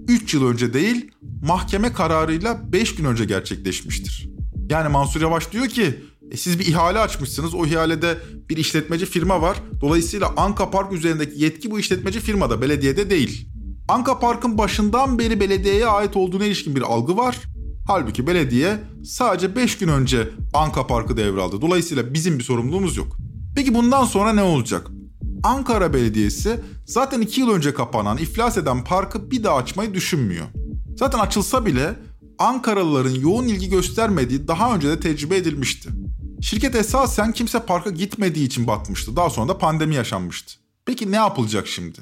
3 0.09 0.35
yıl 0.35 0.47
önce 0.47 0.75
değil 0.75 1.11
mahkeme 1.43 1.93
kararıyla 1.93 2.73
5 2.73 2.95
gün 2.95 3.05
önce 3.05 3.25
gerçekleşmiştir. 3.25 4.31
Yani 4.71 4.89
Mansur 4.89 5.21
Yavaş 5.21 5.53
diyor 5.53 5.67
ki 5.67 5.99
e 6.31 6.37
siz 6.37 6.59
bir 6.59 6.67
ihale 6.67 6.99
açmışsınız. 6.99 7.55
O 7.55 7.67
ihalede 7.67 8.19
bir 8.51 8.57
işletmeci 8.57 9.07
firma 9.07 9.43
var. 9.43 9.57
Dolayısıyla 9.81 10.33
Anka 10.37 10.71
Park 10.71 10.93
üzerindeki 10.93 11.43
yetki 11.43 11.71
bu 11.71 11.81
işletmeci 11.81 12.21
firmada, 12.21 12.63
belediyede 12.63 13.11
değil. 13.11 13.49
Anka 13.89 14.19
Park'ın 14.19 14.59
başından 14.59 15.19
beri 15.19 15.41
belediyeye 15.41 15.87
ait 15.87 16.17
olduğuna 16.17 16.45
ilişkin 16.45 16.77
bir 16.77 16.83
algı 16.83 17.17
var. 17.17 17.39
Halbuki 17.87 18.27
belediye 18.27 18.79
sadece 19.05 19.57
5 19.57 19.79
gün 19.79 19.89
önce 19.89 20.29
Anka 20.55 20.87
Park'ı 20.87 21.17
devraldı. 21.17 21.61
Dolayısıyla 21.61 22.15
bizim 22.15 22.39
bir 22.39 22.45
sorumluluğumuz 22.45 22.97
yok. 22.97 23.17
Peki 23.57 23.75
bundan 23.75 24.05
sonra 24.05 24.33
ne 24.33 24.43
olacak? 24.43 24.91
Ankara 25.43 25.95
Belediyesi 25.95 26.61
zaten 26.87 27.21
2 27.21 27.41
yıl 27.41 27.51
önce 27.51 27.75
kapanan, 27.75 28.19
iflas 28.19 28.59
eden 28.59 28.85
parkı 28.85 29.31
bir 29.31 29.45
daha 29.45 29.57
açmayı 29.57 29.95
düşünmüyor. 29.95 30.47
Zaten 30.97 31.19
açılsa 31.19 31.67
bile 31.67 31.95
Ankaralıların 32.39 33.15
yoğun 33.15 33.47
ilgi 33.47 33.69
göstermediği 33.69 34.49
daha 34.49 34.75
önce 34.75 34.89
de 34.89 35.01
tecrübe 35.01 35.37
edilmişti. 35.37 35.89
Şirket 36.43 36.75
esasen 36.75 37.33
kimse 37.33 37.61
parka 37.61 37.91
gitmediği 37.91 38.47
için 38.47 38.67
batmıştı. 38.67 39.17
Daha 39.17 39.31
sonra 39.31 39.49
da 39.49 39.59
pandemi 39.59 39.95
yaşanmıştı. 39.95 40.55
Peki 40.87 41.13
ne 41.13 41.17
yapılacak 41.17 41.67
şimdi? 41.67 41.99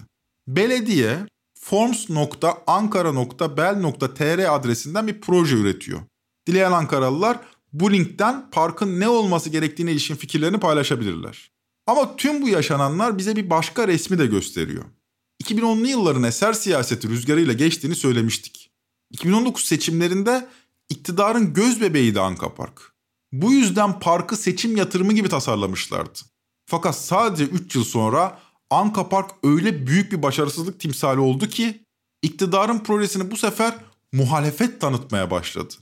Belediye 0.49 1.18
forms.ankara.bel.tr 1.61 4.55
adresinden 4.55 5.07
bir 5.07 5.20
proje 5.20 5.57
üretiyor. 5.57 6.01
Dileyen 6.46 6.72
Ankaralılar 6.72 7.38
bu 7.72 7.92
linkten 7.92 8.51
parkın 8.51 9.01
ne 9.01 9.09
olması 9.09 9.51
gerektiğine 9.51 9.92
ilişkin 9.92 10.16
fikirlerini 10.16 10.61
paylaşabilirler. 10.61 11.51
Ama 11.87 12.16
tüm 12.16 12.42
bu 12.42 12.49
yaşananlar 12.49 13.18
bize 13.18 13.37
bir 13.37 13.51
başka 13.51 13.88
resmi 13.88 14.18
de 14.18 14.27
gösteriyor. 14.27 14.85
2010'lu 15.44 15.87
yılların 15.87 16.22
eser 16.22 16.53
siyaseti 16.53 17.09
rüzgarıyla 17.09 17.53
geçtiğini 17.53 17.94
söylemiştik. 17.94 18.70
2019 19.11 19.64
seçimlerinde 19.64 20.49
iktidarın 20.88 21.55
göz 21.55 21.81
bebeğiydi 21.81 22.20
Anka 22.20 22.55
Park. 22.55 22.92
Bu 23.33 23.53
yüzden 23.53 24.01
parkı 24.01 24.37
seçim 24.37 24.77
yatırımı 24.77 25.12
gibi 25.12 25.29
tasarlamışlardı. 25.29 26.18
Fakat 26.66 26.96
sadece 26.96 27.44
3 27.44 27.75
yıl 27.75 27.85
sonra 27.85 28.38
Anka 28.70 29.09
Park 29.09 29.31
öyle 29.42 29.87
büyük 29.87 30.12
bir 30.12 30.22
başarısızlık 30.22 30.81
timsali 30.81 31.20
oldu 31.20 31.49
ki 31.49 31.81
iktidarın 32.22 32.79
projesini 32.79 33.31
bu 33.31 33.37
sefer 33.37 33.75
muhalefet 34.12 34.81
tanıtmaya 34.81 35.31
başladı. 35.31 35.75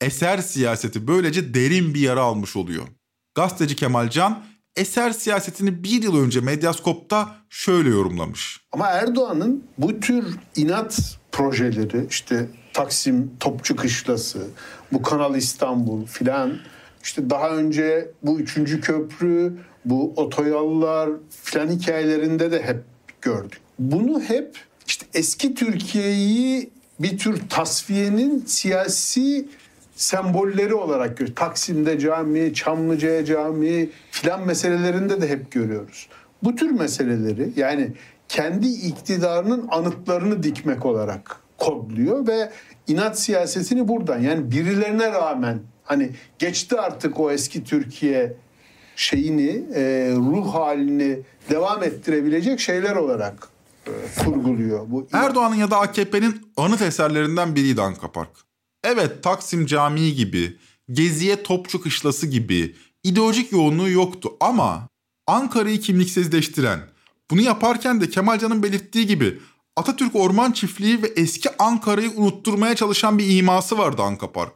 Eser 0.00 0.38
siyaseti 0.38 1.06
böylece 1.06 1.54
derin 1.54 1.94
bir 1.94 2.00
yara 2.00 2.22
almış 2.22 2.56
oluyor. 2.56 2.88
Gazeteci 3.34 3.76
Kemal 3.76 4.10
Can 4.10 4.44
eser 4.76 5.10
siyasetini 5.10 5.84
bir 5.84 6.02
yıl 6.02 6.24
önce 6.24 6.40
Medyaskop'ta 6.40 7.36
şöyle 7.50 7.88
yorumlamış. 7.88 8.60
Ama 8.72 8.86
Erdoğan'ın 8.86 9.64
bu 9.78 10.00
tür 10.00 10.24
inat 10.56 11.18
projeleri 11.32 12.06
işte 12.10 12.48
Taksim 12.72 13.30
Topçu 13.40 13.76
Kışlası, 13.76 14.46
bu 14.92 15.02
Kanal 15.02 15.36
İstanbul 15.36 16.06
filan 16.06 16.58
işte 17.02 17.30
daha 17.30 17.50
önce 17.50 18.10
bu 18.22 18.40
üçüncü 18.40 18.80
köprü, 18.80 19.58
bu 19.84 20.12
otoyollar 20.16 21.10
filan 21.42 21.68
hikayelerinde 21.68 22.52
de 22.52 22.62
hep 22.62 22.84
gördük. 23.22 23.60
Bunu 23.78 24.20
hep 24.20 24.56
işte 24.86 25.06
eski 25.14 25.54
Türkiye'yi 25.54 26.70
bir 27.00 27.18
tür 27.18 27.40
tasfiyenin 27.48 28.44
siyasi 28.46 29.48
sembolleri 30.02 30.74
olarak 30.74 31.16
görüyoruz. 31.16 31.34
Taksim'de 31.34 31.98
cami, 31.98 32.54
Çamlıca'ya 32.54 33.24
cami 33.24 33.90
filan 34.10 34.46
meselelerinde 34.46 35.22
de 35.22 35.28
hep 35.28 35.50
görüyoruz. 35.50 36.08
Bu 36.42 36.56
tür 36.56 36.70
meseleleri 36.70 37.52
yani 37.56 37.92
kendi 38.28 38.68
iktidarının 38.68 39.68
anıtlarını 39.70 40.42
dikmek 40.42 40.86
olarak 40.86 41.40
kodluyor 41.58 42.26
ve 42.26 42.50
inat 42.86 43.20
siyasetini 43.20 43.88
buradan 43.88 44.18
yani 44.18 44.50
birilerine 44.50 45.12
rağmen 45.12 45.58
hani 45.84 46.10
geçti 46.38 46.80
artık 46.80 47.20
o 47.20 47.30
eski 47.30 47.64
Türkiye 47.64 48.32
şeyini 48.96 49.62
e, 49.74 50.12
ruh 50.16 50.54
halini 50.54 51.18
devam 51.50 51.82
ettirebilecek 51.82 52.60
şeyler 52.60 52.96
olarak 52.96 53.48
e, 53.86 53.90
kurguluyor. 54.24 54.90
Bu 54.90 55.06
Erdoğan'ın 55.12 55.54
ya 55.56 55.70
da 55.70 55.80
AKP'nin 55.80 56.42
anıt 56.56 56.82
eserlerinden 56.82 57.54
biriydi 57.54 57.82
Anka 57.82 58.12
Park. 58.12 58.51
Evet 58.84 59.22
Taksim 59.22 59.66
Camii 59.66 60.14
gibi, 60.14 60.58
Geziye 60.92 61.42
Topçu 61.42 61.80
Kışlası 61.80 62.26
gibi 62.26 62.76
ideolojik 63.04 63.52
yoğunluğu 63.52 63.90
yoktu 63.90 64.30
ama 64.40 64.88
Ankara'yı 65.26 65.80
kimliksizleştiren, 65.80 66.80
bunu 67.30 67.40
yaparken 67.40 68.00
de 68.00 68.10
Kemalcan'ın 68.10 68.62
belirttiği 68.62 69.06
gibi 69.06 69.38
Atatürk 69.76 70.16
Orman 70.16 70.52
Çiftliği 70.52 71.02
ve 71.02 71.06
eski 71.06 71.48
Ankara'yı 71.58 72.10
unutturmaya 72.10 72.76
çalışan 72.76 73.18
bir 73.18 73.36
iması 73.38 73.78
vardı 73.78 74.02
Anka 74.02 74.32
Park. 74.32 74.52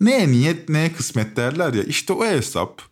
Neye 0.00 0.28
niyet 0.28 0.68
neye 0.68 0.92
kısmet 0.92 1.36
derler 1.36 1.74
ya 1.74 1.82
işte 1.82 2.12
o 2.12 2.26
hesap. 2.26 2.82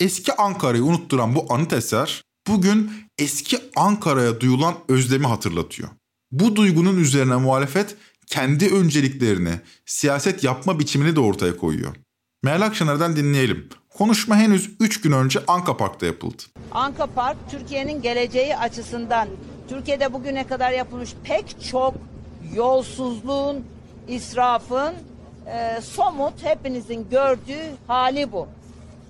Eski 0.00 0.32
Ankara'yı 0.32 0.84
unutturan 0.84 1.34
bu 1.34 1.46
anıt 1.54 1.72
eser 1.72 2.22
bugün 2.48 2.90
eski 3.18 3.58
Ankara'ya 3.76 4.40
duyulan 4.40 4.74
özlemi 4.88 5.26
hatırlatıyor. 5.26 5.88
Bu 6.30 6.56
duygunun 6.56 6.96
üzerine 6.96 7.36
muhalefet 7.36 7.96
kendi 8.26 8.74
önceliklerini, 8.74 9.52
siyaset 9.86 10.44
yapma 10.44 10.78
biçimini 10.78 11.16
de 11.16 11.20
ortaya 11.20 11.56
koyuyor. 11.56 11.96
Meral 12.42 12.62
Akşener'den 12.62 13.16
dinleyelim. 13.16 13.68
Konuşma 13.90 14.36
henüz 14.36 14.70
3 14.80 15.00
gün 15.00 15.12
önce 15.12 15.40
Anka 15.46 15.76
Park'ta 15.76 16.06
yapıldı. 16.06 16.42
Anka 16.72 17.06
Park 17.06 17.36
Türkiye'nin 17.50 18.02
geleceği 18.02 18.56
açısından 18.56 19.28
Türkiye'de 19.68 20.12
bugüne 20.12 20.46
kadar 20.46 20.72
yapılmış 20.72 21.10
pek 21.24 21.56
çok 21.70 21.94
yolsuzluğun, 22.54 23.64
israfın 24.08 24.94
e, 25.46 25.80
somut 25.80 26.44
hepinizin 26.44 27.06
gördüğü 27.10 27.70
hali 27.86 28.32
bu. 28.32 28.48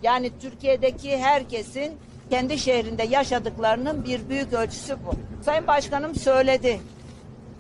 Yani 0.02 0.30
Türkiye'deki 0.40 1.18
herkesin 1.18 1.92
kendi 2.30 2.58
şehrinde 2.58 3.02
yaşadıklarının 3.02 4.04
bir 4.04 4.28
büyük 4.28 4.52
ölçüsü 4.52 4.96
bu. 5.06 5.14
Sayın 5.44 5.66
Başkanım 5.66 6.14
söyledi. 6.14 6.80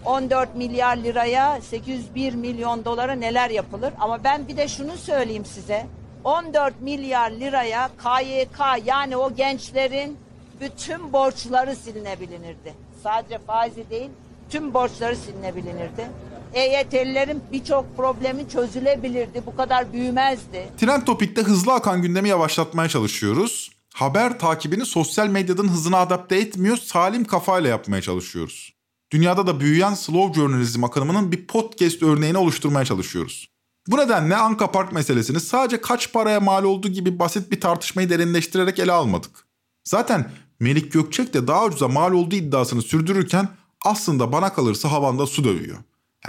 14 0.04 0.56
milyar 0.56 0.96
liraya 0.96 1.60
801 1.60 2.34
milyon 2.34 2.84
dolara 2.84 3.12
neler 3.12 3.50
yapılır? 3.50 3.92
Ama 4.00 4.24
ben 4.24 4.48
bir 4.48 4.56
de 4.56 4.68
şunu 4.68 4.96
söyleyeyim 4.96 5.44
size. 5.44 5.86
14 6.24 6.80
milyar 6.80 7.30
liraya 7.30 7.88
KYK 7.88 8.86
yani 8.86 9.16
o 9.16 9.34
gençlerin 9.34 10.16
bütün 10.60 11.12
borçları 11.12 11.76
silinebilinirdi. 11.76 12.74
Sadece 13.02 13.38
faizi 13.38 13.90
değil, 13.90 14.10
tüm 14.50 14.74
borçları 14.74 15.16
silinebilinirdi. 15.16 16.08
EYT'lilerin 16.54 17.42
birçok 17.52 17.96
problemi 17.96 18.48
çözülebilirdi. 18.48 19.42
Bu 19.46 19.56
kadar 19.56 19.92
büyümezdi. 19.92 20.68
Trend 20.80 21.02
Topik'te 21.02 21.42
hızlı 21.42 21.72
akan 21.72 22.02
gündemi 22.02 22.28
yavaşlatmaya 22.28 22.88
çalışıyoruz. 22.88 23.70
Haber 23.94 24.38
takibini 24.38 24.86
sosyal 24.86 25.28
medyanın 25.28 25.68
hızına 25.68 25.98
adapte 25.98 26.36
etmiyor, 26.36 26.76
salim 26.76 27.24
kafayla 27.24 27.70
yapmaya 27.70 28.02
çalışıyoruz. 28.02 28.74
Dünyada 29.12 29.46
da 29.46 29.60
büyüyen 29.60 29.94
slow 29.94 30.40
journalism 30.40 30.84
akımının 30.84 31.32
bir 31.32 31.46
podcast 31.46 32.02
örneğini 32.02 32.38
oluşturmaya 32.38 32.84
çalışıyoruz. 32.84 33.48
Bu 33.88 33.96
nedenle 33.96 34.36
Anka 34.36 34.72
Park 34.72 34.92
meselesini 34.92 35.40
sadece 35.40 35.80
kaç 35.80 36.12
paraya 36.12 36.40
mal 36.40 36.64
olduğu 36.64 36.88
gibi 36.88 37.18
basit 37.18 37.50
bir 37.50 37.60
tartışmayı 37.60 38.10
derinleştirerek 38.10 38.78
ele 38.78 38.92
almadık. 38.92 39.46
Zaten 39.84 40.30
Melik 40.60 40.92
Gökçek 40.92 41.34
de 41.34 41.46
daha 41.46 41.64
ucuza 41.64 41.88
mal 41.88 42.12
olduğu 42.12 42.34
iddiasını 42.34 42.82
sürdürürken 42.82 43.48
aslında 43.84 44.32
bana 44.32 44.52
kalırsa 44.52 44.92
havanda 44.92 45.26
su 45.26 45.44
dövüyor. 45.44 45.78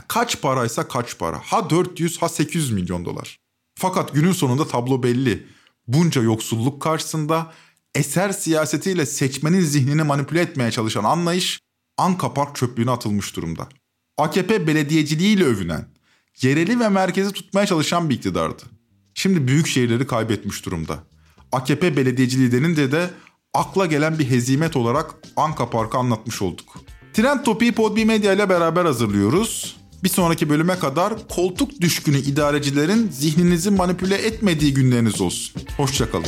Kaç 0.07 0.41
paraysa 0.41 0.87
kaç 0.87 1.17
para. 1.17 1.41
Ha 1.43 1.69
400 1.69 2.21
ha 2.21 2.29
800 2.29 2.71
milyon 2.71 3.05
dolar. 3.05 3.39
Fakat 3.75 4.13
günün 4.13 4.31
sonunda 4.31 4.67
tablo 4.67 5.03
belli. 5.03 5.47
Bunca 5.87 6.21
yoksulluk 6.21 6.81
karşısında 6.81 7.53
eser 7.95 8.31
siyasetiyle 8.31 9.05
seçmenin 9.05 9.61
zihnini 9.61 10.03
manipüle 10.03 10.41
etmeye 10.41 10.71
çalışan 10.71 11.03
anlayış 11.03 11.62
Anka 11.97 12.33
Park 12.33 12.55
çöplüğüne 12.55 12.91
atılmış 12.91 13.35
durumda. 13.35 13.69
AKP 14.17 14.67
belediyeciliğiyle 14.67 15.43
övünen, 15.43 15.85
yereli 16.41 16.79
ve 16.79 16.89
merkezi 16.89 17.31
tutmaya 17.31 17.65
çalışan 17.65 18.09
bir 18.09 18.15
iktidardı. 18.15 18.63
Şimdi 19.13 19.47
büyük 19.47 19.67
şehirleri 19.67 20.07
kaybetmiş 20.07 20.65
durumda. 20.65 21.03
AKP 21.51 21.97
belediyeciliği 21.97 22.51
denince 22.51 22.91
de 22.91 23.09
akla 23.53 23.85
gelen 23.85 24.19
bir 24.19 24.29
hezimet 24.29 24.75
olarak 24.75 25.15
Anka 25.35 25.69
Park'ı 25.69 25.97
anlatmış 25.97 26.41
olduk. 26.41 26.65
Trend 27.13 27.43
Topi'yi 27.43 27.71
Podbi 27.71 28.05
Medya 28.05 28.33
ile 28.33 28.49
beraber 28.49 28.85
hazırlıyoruz. 28.85 29.77
Bir 30.03 30.09
sonraki 30.09 30.49
bölüme 30.49 30.79
kadar 30.79 31.13
koltuk 31.27 31.81
düşkünü 31.81 32.17
idarecilerin 32.17 33.09
zihninizi 33.11 33.71
manipüle 33.71 34.15
etmediği 34.15 34.73
günleriniz 34.73 35.21
olsun. 35.21 35.61
Hoşçakalın. 35.77 36.27